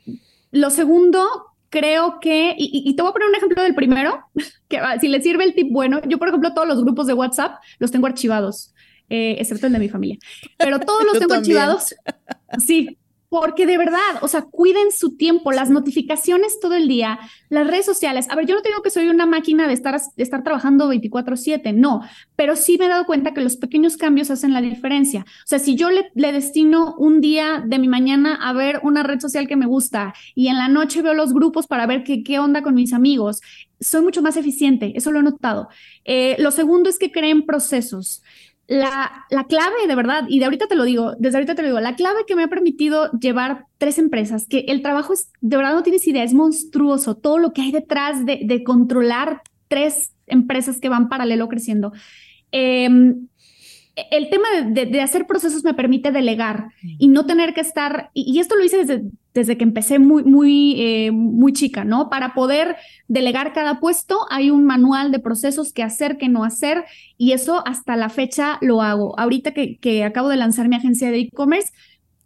[0.51, 1.27] lo segundo,
[1.69, 4.19] creo que, y, te voy a poner un ejemplo del primero,
[4.69, 7.61] que si le sirve el tip bueno, yo por ejemplo todos los grupos de WhatsApp
[7.79, 8.73] los tengo archivados,
[9.09, 10.17] eh, excepto el de mi familia,
[10.57, 11.95] pero todos los tengo archivados.
[12.65, 12.97] Sí,
[13.29, 17.19] porque de verdad, o sea, cuiden su tiempo, las notificaciones todo el día,
[17.49, 18.27] las redes sociales.
[18.29, 21.73] A ver, yo no tengo que soy una máquina de estar, de estar trabajando 24/7,
[21.73, 22.01] no,
[22.35, 25.21] pero sí me he dado cuenta que los pequeños cambios hacen la diferencia.
[25.21, 29.03] O sea, si yo le, le destino un día de mi mañana a ver una
[29.03, 32.23] red social que me gusta y en la noche veo los grupos para ver qué,
[32.23, 33.41] qué onda con mis amigos,
[33.79, 35.69] soy mucho más eficiente, eso lo he notado.
[36.05, 38.21] Eh, lo segundo es que creen procesos
[38.67, 41.67] la, la, clave, de verdad, y de ahorita te lo digo, desde ahorita te lo
[41.67, 45.57] digo, la clave que me ha permitido llevar tres empresas, que el trabajo es, de
[45.57, 50.13] verdad no tienes idea, es monstruoso, todo lo que hay detrás de, de controlar tres
[50.27, 51.93] empresas que van paralelo creciendo.
[52.51, 52.89] Eh,
[54.11, 58.55] el tema de, hacer procesos me permite delegar y no tener que estar, y, esto
[58.55, 59.03] lo hice desde,
[59.35, 62.09] desde que empecé muy, muy, eh, muy chica, ¿no?
[62.09, 62.77] Para poder
[63.09, 66.85] delegar cada puesto hay un manual de procesos que hacer, que no hacer,
[67.17, 69.19] y eso hasta la fecha lo hago.
[69.19, 71.73] Ahorita que, que acabo de lanzar mi agencia de e-commerce,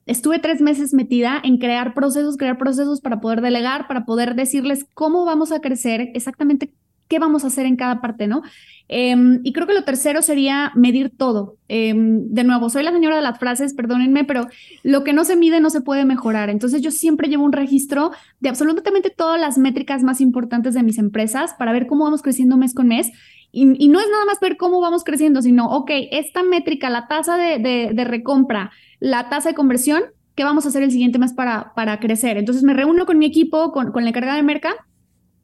[0.05, 4.85] estuve tres meses metida en crear procesos, crear procesos para poder delegar, para poder decirles
[4.93, 6.75] cómo vamos a crecer, exactamente
[7.09, 8.43] qué vamos a hacer en cada parte, ¿no?
[8.87, 11.57] Em, y creo que lo tercero sería medir todo.
[11.67, 14.47] Em, de nuevo, soy la señora de las frases, perdónenme, pero
[14.83, 16.49] lo que no se mide no se puede mejorar.
[16.49, 20.97] Entonces yo siempre llevo un registro de absolutamente todas las métricas más importantes de mis
[20.99, 23.11] empresas para ver cómo vamos creciendo mes con mes.
[23.51, 27.35] Y, no es nada más ver cómo vamos creciendo, sino, ok, esta métrica, la tasa
[27.35, 30.03] de, recompra, la tasa de conversión,
[30.35, 32.37] ¿qué vamos a hacer el siguiente mes para, crecer?
[32.37, 34.75] Entonces me reúno con mi equipo, con, con la encargada de merca,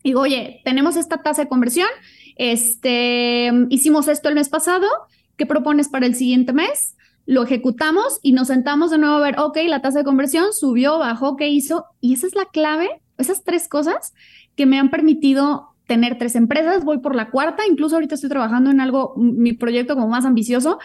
[0.10, 1.88] digo, oye, tenemos esta tasa de conversión,
[2.36, 4.88] este, hicimos esto el mes pasado,
[5.36, 6.96] ¿qué propones para el siguiente mes?
[7.26, 11.00] Lo ejecutamos y nos sentamos de nuevo a ver, ok, la tasa de conversión subió,
[11.00, 11.86] bajó, ¿qué hizo?
[12.02, 12.88] Y esa es la clave,
[13.18, 14.14] esas tres cosas
[14.56, 18.70] que me han permitido tener tres empresas, voy por la cuarta, incluso ahorita estoy trabajando
[18.70, 20.78] en algo, mi proyecto como más ambicioso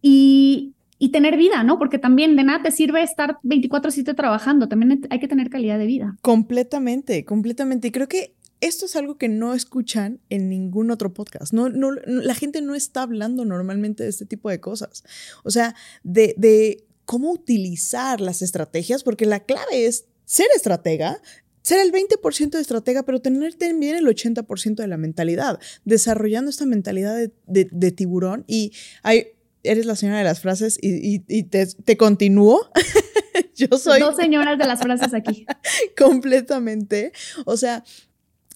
[0.00, 1.78] y, y tener vida, ¿no?
[1.78, 5.86] Porque también de nada te sirve estar 24/7 trabajando, también hay que tener calidad de
[5.86, 6.16] vida.
[6.20, 7.88] Completamente, completamente.
[7.88, 11.52] Y creo que esto es algo que no escuchan en ningún otro podcast.
[11.52, 15.04] No, no, la gente no está hablando normalmente de este tipo de cosas.
[15.44, 21.20] O sea, de, de cómo utilizar las estrategias, porque la clave es ser estratega,
[21.62, 26.66] ser el 20% de estratega, pero tener también el 80% de la mentalidad, desarrollando esta
[26.66, 28.44] mentalidad de, tiburón.
[28.46, 29.28] Y hay,
[29.62, 32.70] eres la señora de las frases y, te, te continúo.
[33.56, 34.00] Yo soy...
[34.00, 35.46] Dos señoras de las frases aquí.
[35.98, 37.12] completamente.
[37.44, 37.84] O sea,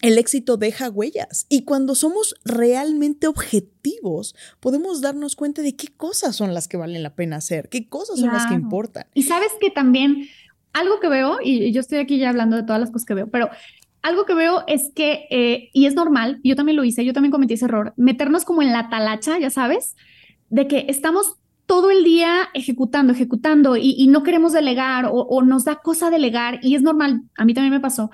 [0.04, 6.36] el éxito deja huellas y cuando somos realmente objetivos, podemos darnos cuenta de qué cosas
[6.36, 9.06] son las que valen la pena hacer, qué cosas son las que importan.
[9.14, 10.28] Y sabes que también
[10.74, 13.28] algo que veo, y yo estoy aquí ya hablando de todas las cosas que veo,
[13.30, 13.48] pero
[14.02, 17.32] algo que veo es que, eh, y es normal, yo también lo hice, yo también
[17.32, 19.96] cometí ese error, meternos como en la talacha, ya sabes,
[20.50, 25.64] de que estamos todo el día ejecutando, ejecutando y, no queremos delegar o, o, nos
[25.64, 28.10] da cosa delegar y es normal, a mí también me pasó,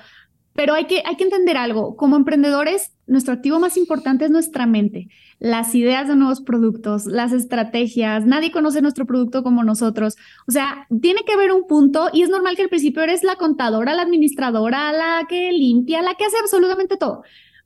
[0.61, 1.97] pero hay que, hay que entender algo.
[1.97, 5.09] Como emprendedores, nuestro activo más importante es nuestra mente,
[5.39, 8.27] las ideas de nuevos productos, las estrategias.
[8.27, 10.17] Nadie conoce nuestro producto como nosotros.
[10.47, 13.37] O sea, tiene que haber un punto y es normal que al principio eres la
[13.37, 17.23] contadora, la administradora, la que limpia, la que hace absolutamente todo.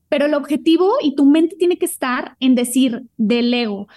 [0.08, 3.88] Pero el objetivo y tu mente tiene que estar en decir ego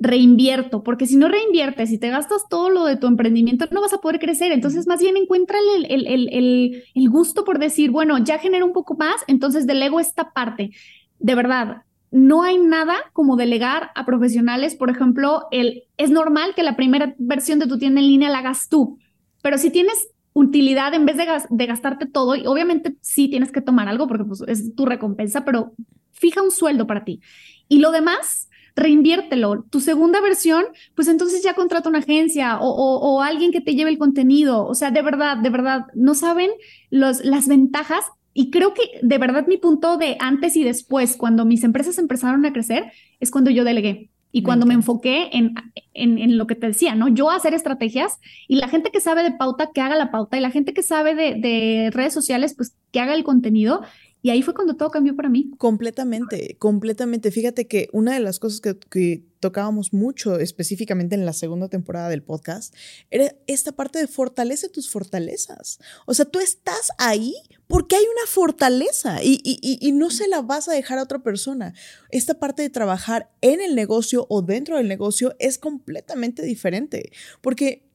[0.00, 3.92] reinvierto, porque si no reinviertes y te gastas todo lo de tu emprendimiento, no vas
[3.92, 4.50] a poder crecer.
[4.50, 8.96] Entonces, más bien encuentra el, el, el, gusto por decir, bueno, ya genero un poco
[8.96, 10.70] más, entonces delego esta parte.
[11.18, 14.74] De verdad, no hay nada como delegar a profesionales.
[14.74, 18.38] Por ejemplo, el, es normal que la primera versión de tu tienda en línea la
[18.38, 18.98] hagas tú,
[19.42, 23.60] pero si tienes utilidad en vez de, de gastarte todo, y obviamente sí tienes que
[23.60, 25.74] tomar algo porque pues, es tu recompensa, pero
[26.12, 27.20] fija un sueldo para ti.
[27.68, 28.48] Y lo demás,
[28.80, 29.64] reinviértelo.
[29.70, 30.64] Tu segunda versión,
[30.94, 34.66] pues entonces ya contrata una agencia o, alguien que te lleve el contenido.
[34.66, 36.50] O sea, de verdad, de verdad, no saben
[36.90, 38.04] los, las ventajas.
[38.32, 42.44] Y creo que de verdad mi punto de antes y después, cuando mis empresas empezaron
[42.46, 44.10] a crecer, es cuando yo delegué.
[44.32, 45.54] Y cuando me enfoqué en,
[45.92, 47.08] en, lo que te decía, ¿no?
[47.08, 50.40] Yo hacer estrategias y la gente que sabe de pauta, que haga la pauta, y
[50.40, 53.82] la gente que sabe de, de redes sociales, pues que haga el contenido.
[54.22, 55.50] Y ahí fue cuando todo cambió para mí.
[55.56, 57.30] Completamente, completamente.
[57.30, 62.22] Fíjate que una de las cosas que, tocábamos mucho específicamente en la segunda temporada del
[62.22, 62.74] podcast
[63.10, 65.78] era esta parte de fortalece tus fortalezas.
[66.04, 67.34] O sea, tú estás ahí
[67.66, 71.72] porque hay una fortaleza y, y no se la vas a dejar a otra persona.
[72.10, 77.10] Esta parte de trabajar en el negocio o dentro del negocio es completamente diferente
[77.40, 77.88] porque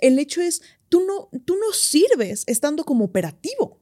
[0.00, 3.80] el hecho es, tú no, tú no sirves estando como operativo.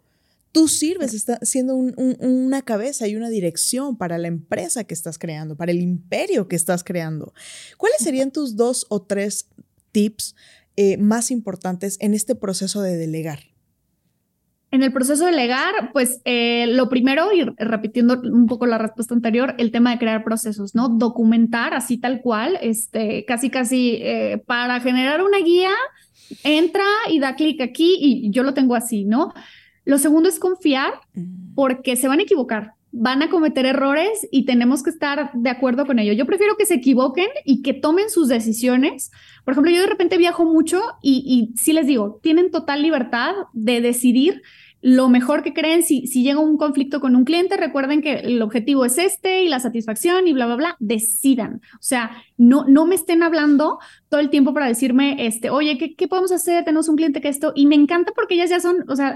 [0.56, 5.54] Tú sirves está siendo una cabeza y una dirección para la empresa que estás creando,
[5.54, 7.34] para el imperio que estás creando.
[7.76, 9.50] ¿Cuáles serían tus dos o tres
[9.92, 10.34] tips
[10.76, 13.40] eh, más importantes en este proceso de delegar?
[14.70, 19.12] En el proceso de delegar, pues eh, lo primero, y repitiendo un poco la respuesta
[19.12, 20.88] anterior, el tema de crear procesos, ¿no?
[20.88, 25.72] Documentar así tal cual, este, casi, casi eh, para generar una guía,
[26.44, 29.34] entra y da clic aquí y yo lo tengo así, ¿no?
[29.86, 31.54] Lo segundo es confiar mm.
[31.54, 35.86] porque se van a equivocar, van a cometer errores y tenemos que estar de acuerdo
[35.86, 36.12] con ello.
[36.12, 39.12] Yo prefiero que se equivoquen y que tomen sus decisiones.
[39.44, 43.32] Por ejemplo, yo de repente viajo mucho y, y sí les digo, tienen total libertad
[43.52, 44.42] de decidir
[44.86, 45.82] lo mejor que creen.
[45.82, 49.48] Si, si llega un conflicto con un cliente, recuerden que el objetivo es este y
[49.48, 51.60] la satisfacción y bla, bla, bla, decidan.
[51.74, 55.96] O sea, no, no me estén hablando todo el tiempo para decirme, este, oye, ¿qué,
[55.96, 56.64] qué podemos hacer?
[56.64, 59.10] Tenemos un cliente que esto, y me encanta porque ellas ya son, o sea,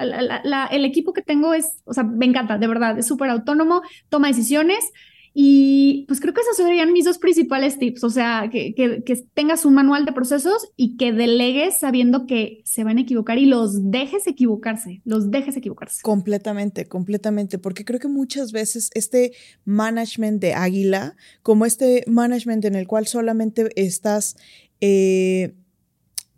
[0.73, 4.27] el equipo que tengo es, o sea, me encanta, de verdad, es súper autónomo, toma
[4.27, 4.91] decisiones
[5.33, 9.65] y pues creo que esos serían mis dos principales tips, o sea, que, que, tengas
[9.65, 13.91] un manual de procesos y que delegues sabiendo que se van a equivocar y los
[13.91, 16.03] dejes equivocarse, los dejes equivocarse.
[16.03, 19.33] Completamente, completamente, porque creo que muchas veces este
[19.65, 24.37] management de águila, como este management en el cual solamente estás...
[24.81, 25.55] Eh,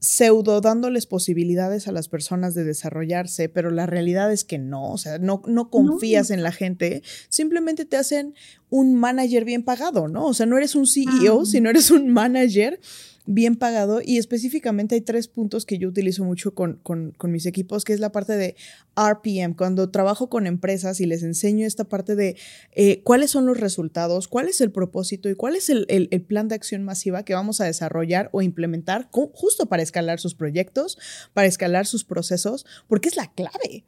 [0.03, 4.99] pseudo dándoles posibilidades a las personas de desarrollarse, pero la realidad es que no, o
[4.99, 8.35] sea, no, no confías en la gente, simplemente te hacen
[8.69, 10.27] un manager bien pagado, ¿no?
[10.27, 12.81] O sea, no eres un CEO, sino eres un manager
[13.27, 16.81] bien pagado y específicamente hay tres puntos que yo utilizo mucho con,
[17.25, 18.57] mis equipos, que es la parte de
[18.97, 22.37] RPM, cuando trabajo con empresas y les enseño esta parte de
[22.73, 25.87] eh, cuáles son los resultados, cuál es el propósito y cuál es el,
[26.27, 30.99] plan de acción masiva que vamos a desarrollar o implementar justo para escalar sus proyectos,
[31.33, 33.85] para escalar sus procesos, porque es la clave.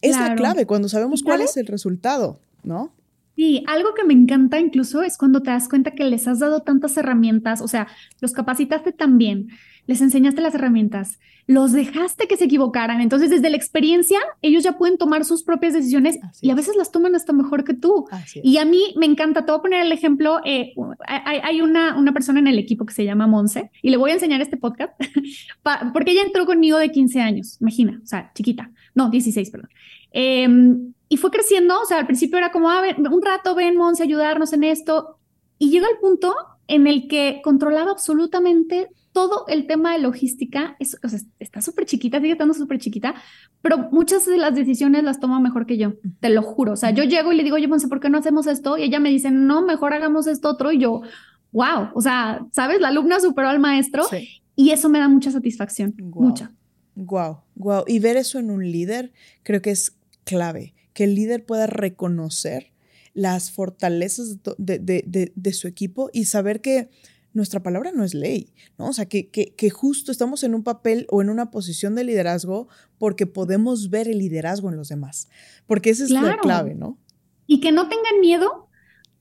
[0.00, 2.92] Es la clave cuando sabemos cuál es el resultado, ¿no?
[3.36, 6.60] Sí, algo que me encanta incluso es cuando te das cuenta que les has dado
[6.60, 7.88] tantas herramientas, o sea,
[8.20, 9.48] los capacitaste tan bien,
[9.86, 13.00] les enseñaste las herramientas, los dejaste que se equivocaran.
[13.00, 16.92] Entonces, desde la experiencia, ellos ya pueden tomar sus propias decisiones y a veces las
[16.92, 18.06] toman hasta mejor que tú.
[18.34, 20.72] Y a mí me encanta, te voy a poner el ejemplo, eh,
[21.06, 24.14] hay, una, una persona en el equipo que se llama Monse y le voy a
[24.14, 24.92] enseñar este podcast
[25.92, 29.70] porque ella entró conmigo de 15 años, imagina, o sea, chiquita, no, 16, perdón.
[30.12, 33.76] Em, y fue creciendo, o sea, al principio era como, a ver, un rato ven,
[33.76, 35.18] Monse, ayudarnos en esto.
[35.58, 36.34] Y llega el punto
[36.68, 40.74] en el que controlaba absolutamente todo el tema de logística.
[40.78, 43.14] Es, o sea, está súper chiquita, sigue estando súper chiquita,
[43.60, 46.72] pero muchas de las decisiones las toma mejor que yo, te lo juro.
[46.72, 48.78] O sea, yo llego y le digo, oye, Monse, ¿por qué no hacemos esto?
[48.78, 50.72] Y ella me dice, no, mejor hagamos esto otro.
[50.72, 51.02] Y yo,
[51.52, 52.80] wow, o sea, ¿sabes?
[52.80, 54.04] La alumna superó al maestro
[54.56, 56.52] y eso me da mucha satisfacción, mucha.
[56.94, 57.84] Wow, wow.
[57.86, 59.94] Y ver eso en un líder creo que es
[60.24, 62.72] clave, que el líder pueda reconocer
[63.14, 66.88] las fortalezas de, su equipo y saber que
[67.34, 68.88] nuestra palabra no es ley, ¿no?
[68.88, 72.68] O sea, que, que, justo estamos en un papel o en una posición de liderazgo
[72.98, 75.28] porque podemos ver el liderazgo en los demás,
[75.66, 76.98] porque esa es la clave, ¿no?
[77.46, 78.61] Y que no tengan miedo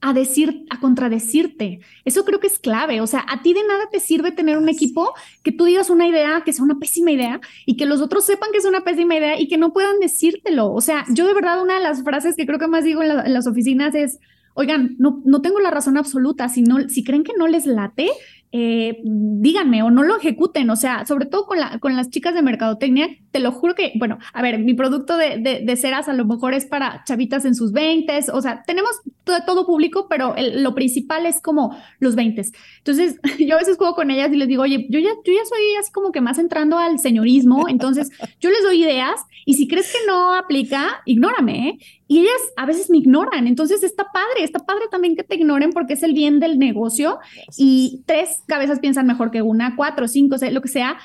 [0.01, 1.79] a decir, a contradecirte.
[2.05, 3.01] Eso creo que es clave.
[3.01, 6.07] O sea, a ti de nada te sirve tener un equipo que tú digas una
[6.07, 9.15] idea que sea una pésima idea y que los otros sepan que es una pésima
[9.15, 10.73] idea y que no puedan decírtelo.
[10.73, 13.11] O sea, yo de verdad una de las frases que creo que más digo en,
[13.11, 14.19] en las oficinas es,
[14.53, 16.49] oigan, no, no tengo la razón absoluta.
[16.49, 18.09] Si, no, si creen que no les late,
[18.53, 22.33] eh, díganme o no lo ejecuten, o sea, sobre todo con, la, con las chicas
[22.33, 26.13] de mercadotecnia, te lo juro que, bueno, a ver, mi producto de, de, ceras a
[26.13, 28.91] lo mejor es para chavitas en sus 20, o sea, tenemos
[29.23, 32.43] todo, público, pero lo principal es como los 20.
[32.79, 35.45] Entonces, yo a veces juego con ellas y les digo, oye, yo ya, yo ya
[35.45, 38.09] soy así como que más entrando al señorismo, entonces
[38.41, 41.79] yo les doy ideas y si crees que no aplica, ignórame, ¿eh?
[42.11, 45.69] Y ellas a veces me ignoran, entonces está padre, está padre también que te ignoren
[45.69, 47.19] porque es el bien del negocio.
[47.55, 50.97] Y tres cabezas piensan mejor que una, cuatro, cinco, lo que sea.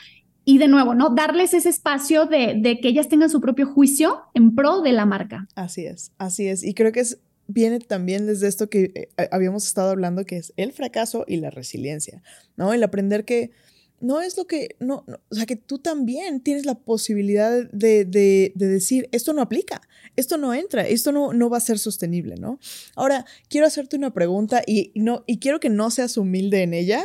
[0.45, 1.11] Y de nuevo, ¿no?
[1.11, 5.07] Darles ese espacio de, de que ellas tengan su propio juicio en pro de la
[5.07, 5.47] marca.
[5.55, 6.65] Así es, así es.
[6.65, 10.53] Y creo que es, viene también desde esto que eh, habíamos estado hablando, que es
[10.57, 12.21] el fracaso y la resiliencia,
[12.57, 12.73] ¿no?
[12.73, 13.53] El aprender que
[14.01, 18.53] no es lo que, no, o sea, que tú también tienes la posibilidad de, de,
[18.55, 19.81] decir, esto no aplica,
[20.17, 22.59] esto no entra, esto no, no va a ser sostenible, ¿no?
[22.95, 27.05] Ahora, quiero hacerte una pregunta y, no, y quiero que no seas humilde en ella.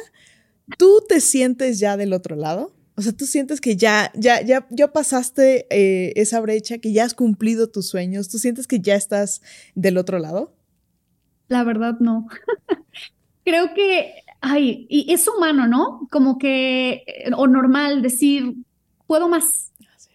[0.78, 2.74] ¿Tú te sientes ya del otro lado?
[2.96, 7.04] O sea, tú sientes que ya, ya, ya, ya pasaste eh, esa brecha, que ya
[7.04, 9.42] has cumplido tus sueños, tú sientes que ya estás
[9.76, 10.54] del otro lado?
[11.48, 12.28] La verdad, no.
[13.44, 16.08] Creo que ay, y es humano, ¿no?
[16.12, 18.56] Como que, eh, o normal decir,
[19.08, 19.72] puedo más,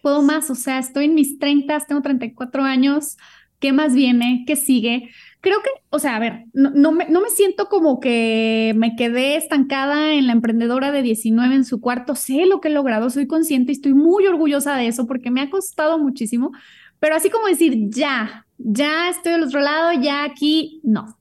[0.07, 3.17] puedo más, o sea, estoy en mis 30, tengo 34 años,
[3.59, 4.45] ¿qué más viene?
[4.47, 5.09] ¿Qué sigue?
[5.41, 9.35] Creo que, o sea, a ver, no, me, no me siento como que me quedé
[9.35, 13.27] estancada en la emprendedora de 19 en su cuarto, sé lo que he logrado, soy
[13.27, 16.53] consciente y estoy muy orgullosa de eso porque me ha costado muchísimo,
[17.01, 21.19] pero así como decir, ya, ya estoy del otro lado, ya aquí, no,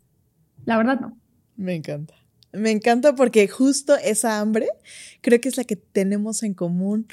[0.64, 1.18] la verdad no.
[1.56, 2.14] Me encanta.
[2.52, 4.68] Me encanta porque justo esa hambre
[5.22, 7.08] creo que es la que tenemos en común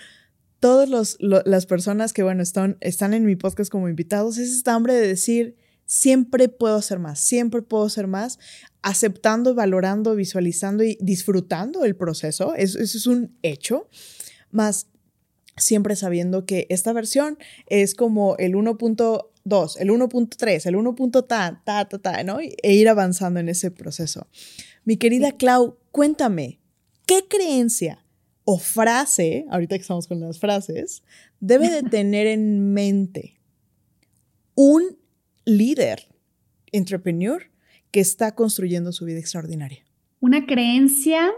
[0.63, 4.93] todas las personas que, bueno, están, están en mi podcast como invitados, es esta hambre
[4.93, 8.39] de decir, siempre puedo hacer más, siempre puedo hacer más,
[8.81, 13.89] aceptando, valorando, visualizando y disfrutando el proceso, eso, es un hecho,
[14.51, 14.87] más
[15.57, 17.37] siempre sabiendo que esta versión
[17.67, 20.95] es como el 1.2, el 1.3, el 1.
[21.27, 22.39] Ta, ta, ta, ta, ¿no?
[22.39, 24.27] E ir avanzando en ese proceso.
[24.85, 26.61] Mi querida Clau, cuéntame,
[27.05, 28.02] ¿qué creencia
[28.45, 31.03] o frase, ahorita que estamos con las frases,
[31.39, 33.39] debe de tener en mente
[34.55, 34.97] un
[35.45, 36.07] líder,
[36.71, 37.49] entrepreneur,
[37.91, 39.83] que está construyendo su vida extraordinaria?
[40.19, 41.31] Una creencia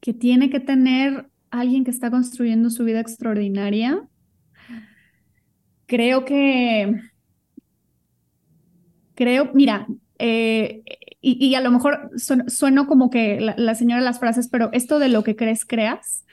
[0.00, 4.08] que tiene que tener alguien que está construyendo su vida extraordinaria.
[5.86, 7.00] Creo que,
[9.14, 9.86] creo, mira,
[10.18, 10.82] eh,
[11.24, 12.10] y, a lo mejor
[12.46, 16.24] sueno como que la, señora de las frases, pero esto de lo que crees, creas.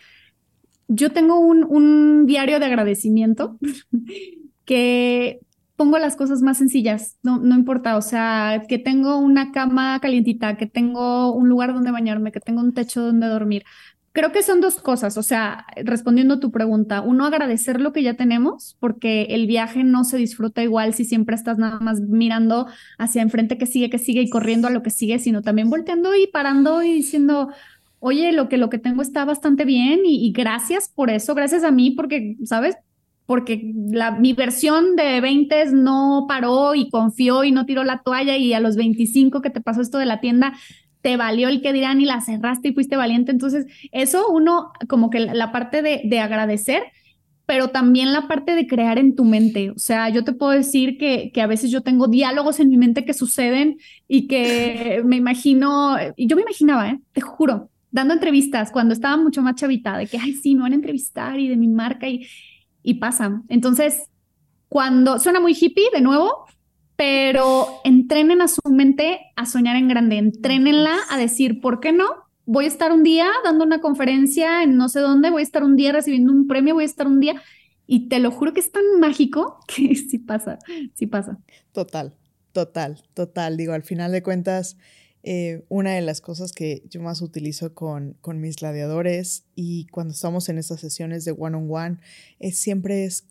[0.87, 3.57] Yo tengo un, diario de agradecimiento
[4.65, 5.39] que
[5.77, 10.55] pongo las cosas más sencillas, no, no importa, o sea, que tengo una cama calientita,
[10.55, 13.63] que tengo un lugar donde bañarme, que tengo un techo donde dormir,
[14.14, 18.03] Creo que son dos cosas, o sea, respondiendo a tu pregunta, uno agradecer lo que
[18.03, 22.68] ya tenemos, porque el viaje no se disfruta igual si siempre estás nada más mirando
[22.97, 26.14] hacia enfrente que sigue, que sigue y corriendo a lo que sigue, sino también volteando
[26.14, 27.51] y parando y diciendo,
[27.99, 31.64] oye, lo que, lo que tengo está bastante bien y, y gracias por eso, gracias
[31.64, 32.76] a mí, porque, ¿sabes?
[33.32, 38.36] porque la, mi versión de 20 no paró y confió y no tiró la toalla
[38.36, 40.51] y a los 25 que te pasó esto de la tienda,
[41.01, 43.31] te valió el que dirán y la cerraste y fuiste valiente.
[43.31, 46.83] Entonces, eso uno, como que la, parte de, de, agradecer,
[47.45, 49.71] pero también la parte de crear en tu mente.
[49.71, 52.77] O sea, yo te puedo decir que, que a veces yo tengo diálogos en mi
[52.77, 53.77] mente que suceden
[54.07, 56.99] y que me imagino, y yo me imaginaba, ¿eh?
[57.11, 60.71] te juro, dando entrevistas cuando estaba mucho más chavita, de que, ay, sí, me van
[60.73, 62.27] a entrevistar y de mi marca y,
[62.83, 63.41] y pasa.
[63.49, 64.03] Entonces,
[64.69, 66.40] cuando suena muy hippie, de nuevo,
[67.01, 72.05] pero entrenen a su mente a soñar en grande, entrénenla a decir, ¿por qué no?
[72.45, 75.63] Voy a estar un día dando una conferencia en no sé dónde, voy a estar
[75.63, 77.41] un día recibiendo un premio, voy a estar un día,
[77.87, 80.59] y te lo juro que es tan mágico que sí pasa,
[80.93, 81.39] sí pasa.
[81.71, 82.15] Total,
[82.51, 83.57] total, total.
[83.57, 84.77] Digo, al final de cuentas,
[85.23, 90.13] eh, una de las cosas que yo más utilizo con, con mis gladiadores y cuando
[90.13, 91.97] estamos en estas sesiones de one on one
[92.37, 93.25] es siempre es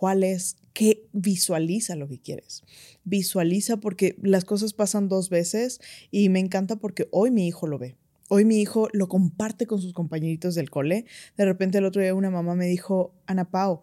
[0.00, 2.62] cuál es, qué visualiza lo que quieres.
[3.04, 5.80] Visualiza porque las cosas pasan dos veces
[6.10, 7.96] y me encanta porque hoy mi hijo lo ve.
[8.28, 11.04] Hoy mi hijo lo comparte con sus compañeritos del cole.
[11.36, 13.82] De repente el otro día una mamá me dijo, Ana Pau,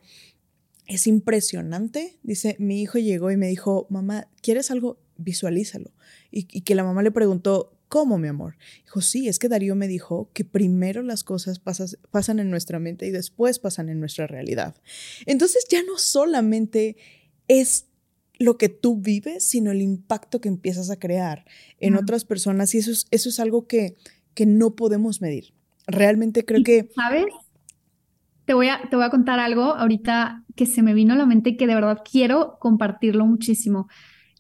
[0.88, 2.18] es impresionante.
[2.24, 5.00] Dice, mi hijo llegó y me dijo, mamá, ¿quieres algo?
[5.18, 5.92] Visualízalo.
[6.32, 8.56] Y, que la mamá le preguntó, ¿cómo, mi amor?
[8.86, 13.06] Dijo, sí, es que Darío me dijo que primero las cosas pasan en nuestra mente
[13.06, 14.76] y después pasan en nuestra realidad.
[15.26, 16.96] Entonces ya no solamente
[17.50, 17.87] es
[18.40, 21.46] lo que tú vives, sino el impacto que empiezas a crear
[21.80, 23.96] en otras personas y eso es, eso es algo que,
[24.34, 25.54] que no podemos medir.
[25.88, 26.90] Realmente creo que...
[26.96, 27.26] ¿Sabes?
[28.46, 31.26] Te voy, a, te voy a contar algo ahorita que se me vino a la
[31.26, 33.90] mente y que de verdad quiero compartirlo muchísimo.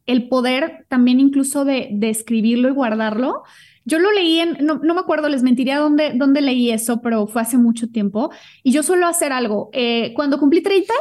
[0.05, 3.43] El poder también incluso de, de escribirlo y guardarlo.
[3.83, 7.27] Yo lo leí en, no, no me acuerdo, les mentiría dónde, dónde leí eso, pero
[7.27, 8.31] fue hace mucho tiempo.
[8.63, 9.69] Y yo suelo hacer algo.
[9.73, 10.93] Eh, cuando cumplí 30,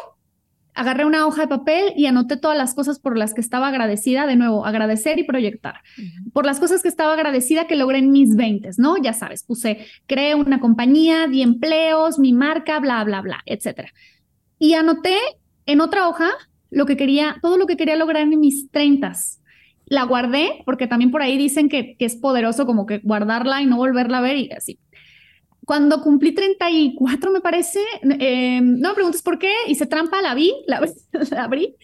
[0.76, 4.26] agarré una hoja de papel y anoté todas las cosas por las que estaba agradecida,
[4.26, 5.80] de nuevo, agradecer y proyectar.
[6.32, 8.96] Por las cosas que estaba agradecida que logré en mis 20, ¿no?
[8.98, 13.88] Ya sabes, puse, creé una compañía, di empleos, mi marca, bla, bla, bla, etcétera.
[14.58, 15.16] Y anoté
[15.64, 16.28] en otra hoja
[16.70, 19.14] lo que quería, todo lo que quería lograr en mis 30.
[19.86, 23.66] La guardé porque también por ahí dicen que, que es poderoso como que guardarla y
[23.66, 24.78] no volverla a ver y así
[25.66, 27.80] cuando cumplí 34, me parece,
[28.20, 30.80] eh, no me preguntes por qué, hice trampa, la vi, la,
[31.42, 31.74] abrí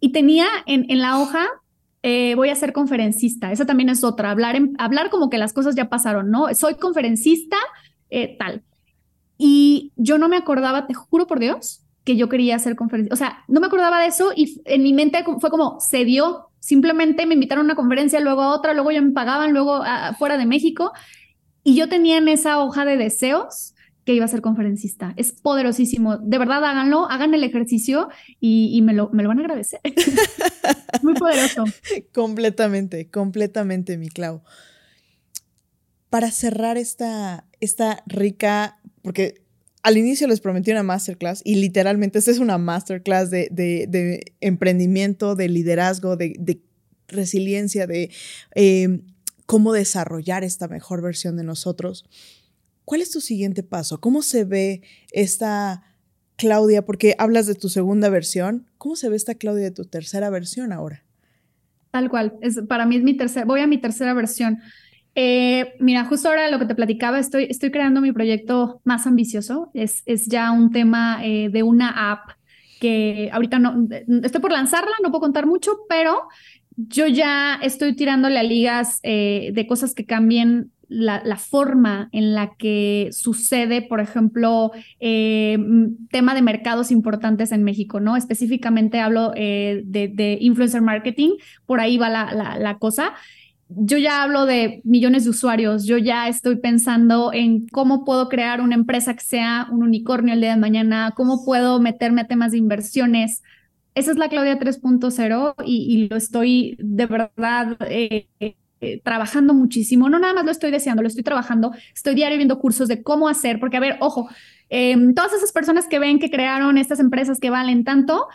[0.00, 1.48] y tenía en, en la hoja,
[2.02, 3.50] eh, voy a ser conferencista.
[3.50, 6.52] Esa también es otra, hablar, hablar como que las cosas ya pasaron, ¿no?
[6.54, 7.56] Soy conferencista,
[8.10, 8.64] eh, tal.
[9.38, 13.14] Y yo no me acordaba, te juro por Dios, que yo quería ser conferencista.
[13.14, 16.48] O sea, no me acordaba de eso y en mi mente fue como, se dio.
[16.60, 20.14] Simplemente me invitaron a una conferencia, luego a otra, luego ya me pagaban, luego ah,
[20.18, 20.92] fuera de México.
[21.64, 25.14] Y yo tenía en esa hoja de deseos que iba a ser conferencista.
[25.16, 26.18] Es poderosísimo.
[26.18, 28.08] De verdad, háganlo, hagan el ejercicio
[28.40, 29.80] y, me, lo, me, lo, van a agradecer.
[31.02, 31.64] Muy poderoso.
[32.12, 34.42] completamente, completamente, mi Clau.
[36.10, 39.42] Para cerrar esta, esta rica, porque
[39.82, 45.34] al inicio les prometí una masterclass y literalmente esta es una masterclass de, de, emprendimiento,
[45.34, 46.60] de liderazgo, de,
[47.08, 48.10] resiliencia, de
[48.54, 49.00] eh,
[49.52, 52.06] cómo desarrollar esta mejor versión de nosotros.
[52.86, 54.00] ¿Cuál es tu siguiente paso?
[54.00, 54.80] ¿Cómo se ve
[55.10, 55.82] esta
[56.36, 56.86] Claudia?
[56.86, 58.66] Porque hablas de tu segunda versión.
[58.78, 61.04] ¿Cómo se ve esta Claudia de tu tercera versión ahora?
[61.90, 62.32] Tal cual.
[62.40, 64.56] Es, para mí es mi tercera, voy a mi tercera versión.
[65.14, 69.70] Eh, mira, justo ahora lo que te platicaba, estoy, creando mi proyecto más ambicioso.
[69.74, 72.30] Es, es ya un tema eh, de una app
[72.80, 73.86] que ahorita no,
[74.24, 76.22] estoy por lanzarla, no puedo contar mucho, pero
[76.76, 82.54] yo ya estoy tirándole a ligas eh, de cosas que cambien la, forma en la
[82.56, 85.58] que sucede, por ejemplo, eh,
[86.10, 88.16] tema de mercados importantes en México, ¿no?
[88.16, 91.30] Específicamente hablo eh, de, influencer marketing,
[91.66, 93.14] por ahí va la, la, cosa.
[93.68, 98.60] Yo ya hablo de millones de usuarios, yo ya estoy pensando en cómo puedo crear
[98.60, 102.52] una empresa que sea un unicornio el día de mañana, cómo puedo meterme a temas
[102.52, 103.42] de inversiones,
[103.94, 110.08] esa es la Claudia 3.0 y, lo estoy de verdad eh, eh, trabajando muchísimo.
[110.08, 111.72] No nada más lo estoy deseando, lo estoy trabajando.
[111.94, 114.28] Estoy diario viendo cursos de cómo hacer, porque a ver, ojo,
[114.70, 118.28] em, todas esas personas que ven que crearon estas empresas que valen tanto,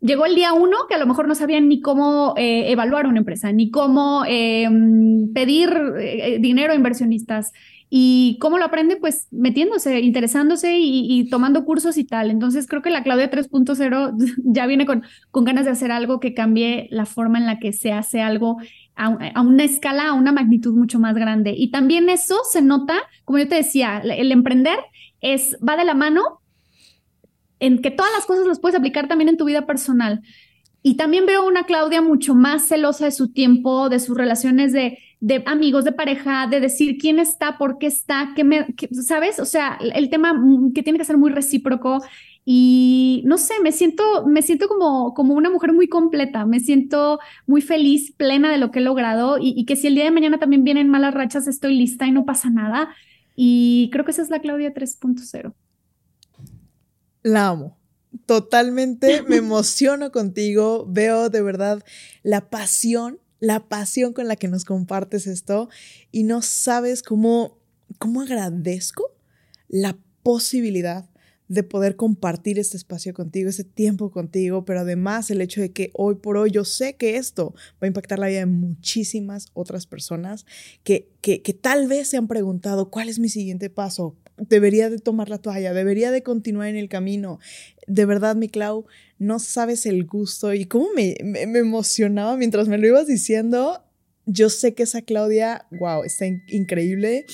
[0.00, 3.18] llegó el día uno que a lo mejor no sabían ni cómo eh, evaluar una
[3.18, 5.70] empresa, ni cómo em, pedir
[6.40, 7.52] dinero a inversionistas.
[7.92, 8.94] ¿Y cómo lo aprende?
[8.94, 12.30] Pues metiéndose, interesándose y, tomando cursos y tal.
[12.30, 14.14] Entonces creo que la Claudia 3.0
[14.44, 17.72] ya viene con, con ganas de hacer algo que cambie la forma en la que
[17.72, 18.58] se hace algo
[18.94, 21.52] a, una escala, a una magnitud mucho más grande.
[21.56, 24.78] Y también eso se nota, como yo te decía, el emprender
[25.20, 26.42] es, va de la mano
[27.58, 30.22] en que todas las cosas las puedes aplicar también en tu vida personal.
[30.82, 34.98] Y también veo una Claudia mucho más celosa de su tiempo, de sus relaciones de,
[35.20, 38.74] de amigos, de pareja, de decir quién está, por qué está, qué me,
[39.06, 39.38] ¿sabes?
[39.38, 42.02] O sea, el tema mm, que tiene que ser muy recíproco
[42.44, 47.20] y no sé, me siento, me siento como, como una mujer muy completa, me siento
[47.46, 50.10] muy feliz, plena de lo que he logrado y, y que si el día de
[50.10, 52.88] mañana también vienen malas rachas, estoy lista y no pasa nada.
[53.36, 55.54] Y creo que esa es la Claudia 3.0.
[57.22, 57.78] La amo.
[58.26, 60.86] Totalmente me emociono contigo.
[60.88, 61.84] Veo de verdad
[62.22, 65.68] la pasión, la pasión con la que nos compartes esto
[66.12, 67.58] y no sabes cómo,
[67.98, 69.12] cómo agradezco
[69.68, 71.09] la posibilidad
[71.50, 75.90] de poder compartir este espacio contigo, ese tiempo contigo, pero además el hecho de que
[75.94, 79.88] hoy por hoy yo sé que esto va a impactar la vida de muchísimas otras
[79.88, 80.46] personas
[80.84, 84.98] que, que, que tal vez se han preguntado cuál es mi siguiente paso, debería de
[84.98, 87.40] tomar la toalla, debería de continuar en el camino.
[87.88, 88.86] De verdad, mi Clau,
[89.18, 93.82] no sabes el gusto y cómo me, me, emocionaba mientras me lo ibas diciendo.
[94.24, 97.26] Yo sé que esa Claudia, wow, está increíble.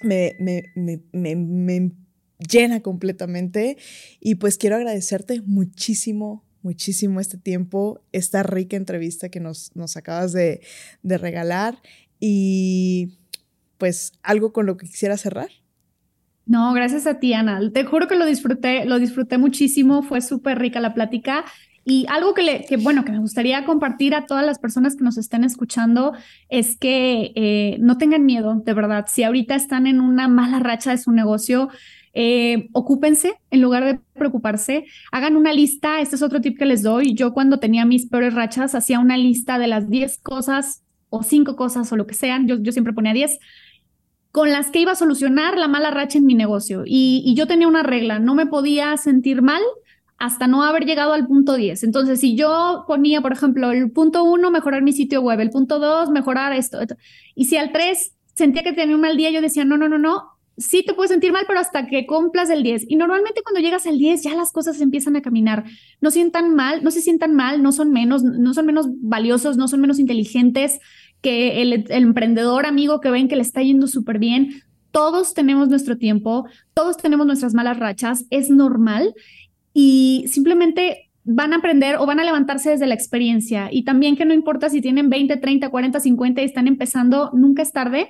[0.00, 1.90] Me, me, me, me,
[2.42, 3.76] llena completamente.
[4.20, 10.32] Y pues quiero agradecerte muchísimo, muchísimo este tiempo, esta rica entrevista que nos, nos acabas
[10.32, 10.60] de,
[11.02, 11.80] de regalar.
[12.20, 13.18] Y
[13.78, 15.48] pues algo con lo que quisiera cerrar.
[16.46, 17.60] No, gracias a ti, Ana.
[17.72, 21.44] Te juro que lo disfruté, lo disfruté muchísimo, fue súper rica la plática.
[21.84, 25.02] Y algo que, le, que, bueno, que me gustaría compartir a todas las personas que
[25.02, 26.12] nos estén escuchando
[26.48, 29.06] es que eh, no tengan miedo, de verdad.
[29.08, 31.68] Si ahorita están en una mala racha de su negocio,
[32.14, 36.82] eh, ocúpense en lugar de preocuparse, hagan una lista, este es otro tip que les
[36.82, 41.22] doy, yo cuando tenía mis peores rachas hacía una lista de las 10 cosas o
[41.22, 43.38] 5 cosas o lo que sean, yo, yo siempre ponía 10
[44.32, 47.68] con las que iba a solucionar la mala racha en mi negocio y, yo tenía
[47.68, 49.62] una regla, no me podía sentir mal
[50.18, 51.82] hasta no haber llegado al punto 10.
[51.84, 55.78] Entonces, si yo ponía, por ejemplo, el punto 1, mejorar mi sitio web, el punto
[55.78, 56.96] 2, mejorar esto, esto,
[57.34, 59.98] y si al 3 sentía que tenía un mal día, yo decía, no, no, no,
[59.98, 62.86] no, sí te puedes sentir mal, pero hasta que cumplas el 10.
[62.88, 65.64] Y normalmente cuando llegas al 10 ya las cosas empiezan a caminar.
[66.00, 69.68] No sientan mal, no se sientan mal, no son menos, no son menos valiosos, no
[69.68, 70.80] son menos inteligentes
[71.20, 74.62] que el, el emprendedor amigo que ven que le está yendo súper bien.
[74.90, 79.14] Todos tenemos nuestro tiempo, todos tenemos nuestras malas rachas, es normal
[79.72, 83.68] y simplemente van a aprender o van a levantarse desde la experiencia.
[83.70, 87.62] Y también que no importa si tienen 20, 30, 40, 50 y están empezando, nunca
[87.62, 88.08] es tarde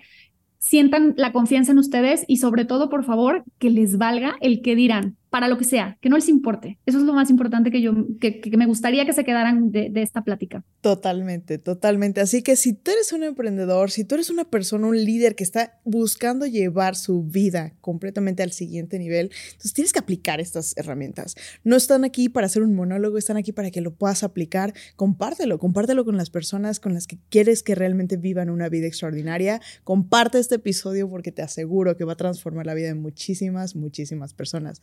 [0.63, 4.77] sientan la confianza en ustedes y sobre todo, por favor, que les valga el que
[4.77, 6.79] dirán, para lo que sea, que no les importe.
[6.85, 10.03] Eso es lo más importante que yo, que, me gustaría que se quedaran de, de,
[10.03, 10.63] esta plática.
[10.83, 12.21] Totalmente, totalmente.
[12.21, 15.43] Así que si tú eres un emprendedor, si tú eres una persona, un líder que
[15.43, 21.35] está buscando llevar su vida completamente al siguiente nivel, entonces tienes que aplicar estas herramientas.
[21.65, 24.75] No están aquí para hacer un monólogo, están aquí para que lo puedas aplicar.
[24.97, 29.63] Compártelo, compártelo con las personas con las que quieres que realmente vivan una vida extraordinaria.
[29.83, 34.35] Comparte este episodio porque te aseguro que va a transformar la vida de muchísimas, muchísimas
[34.35, 34.83] personas.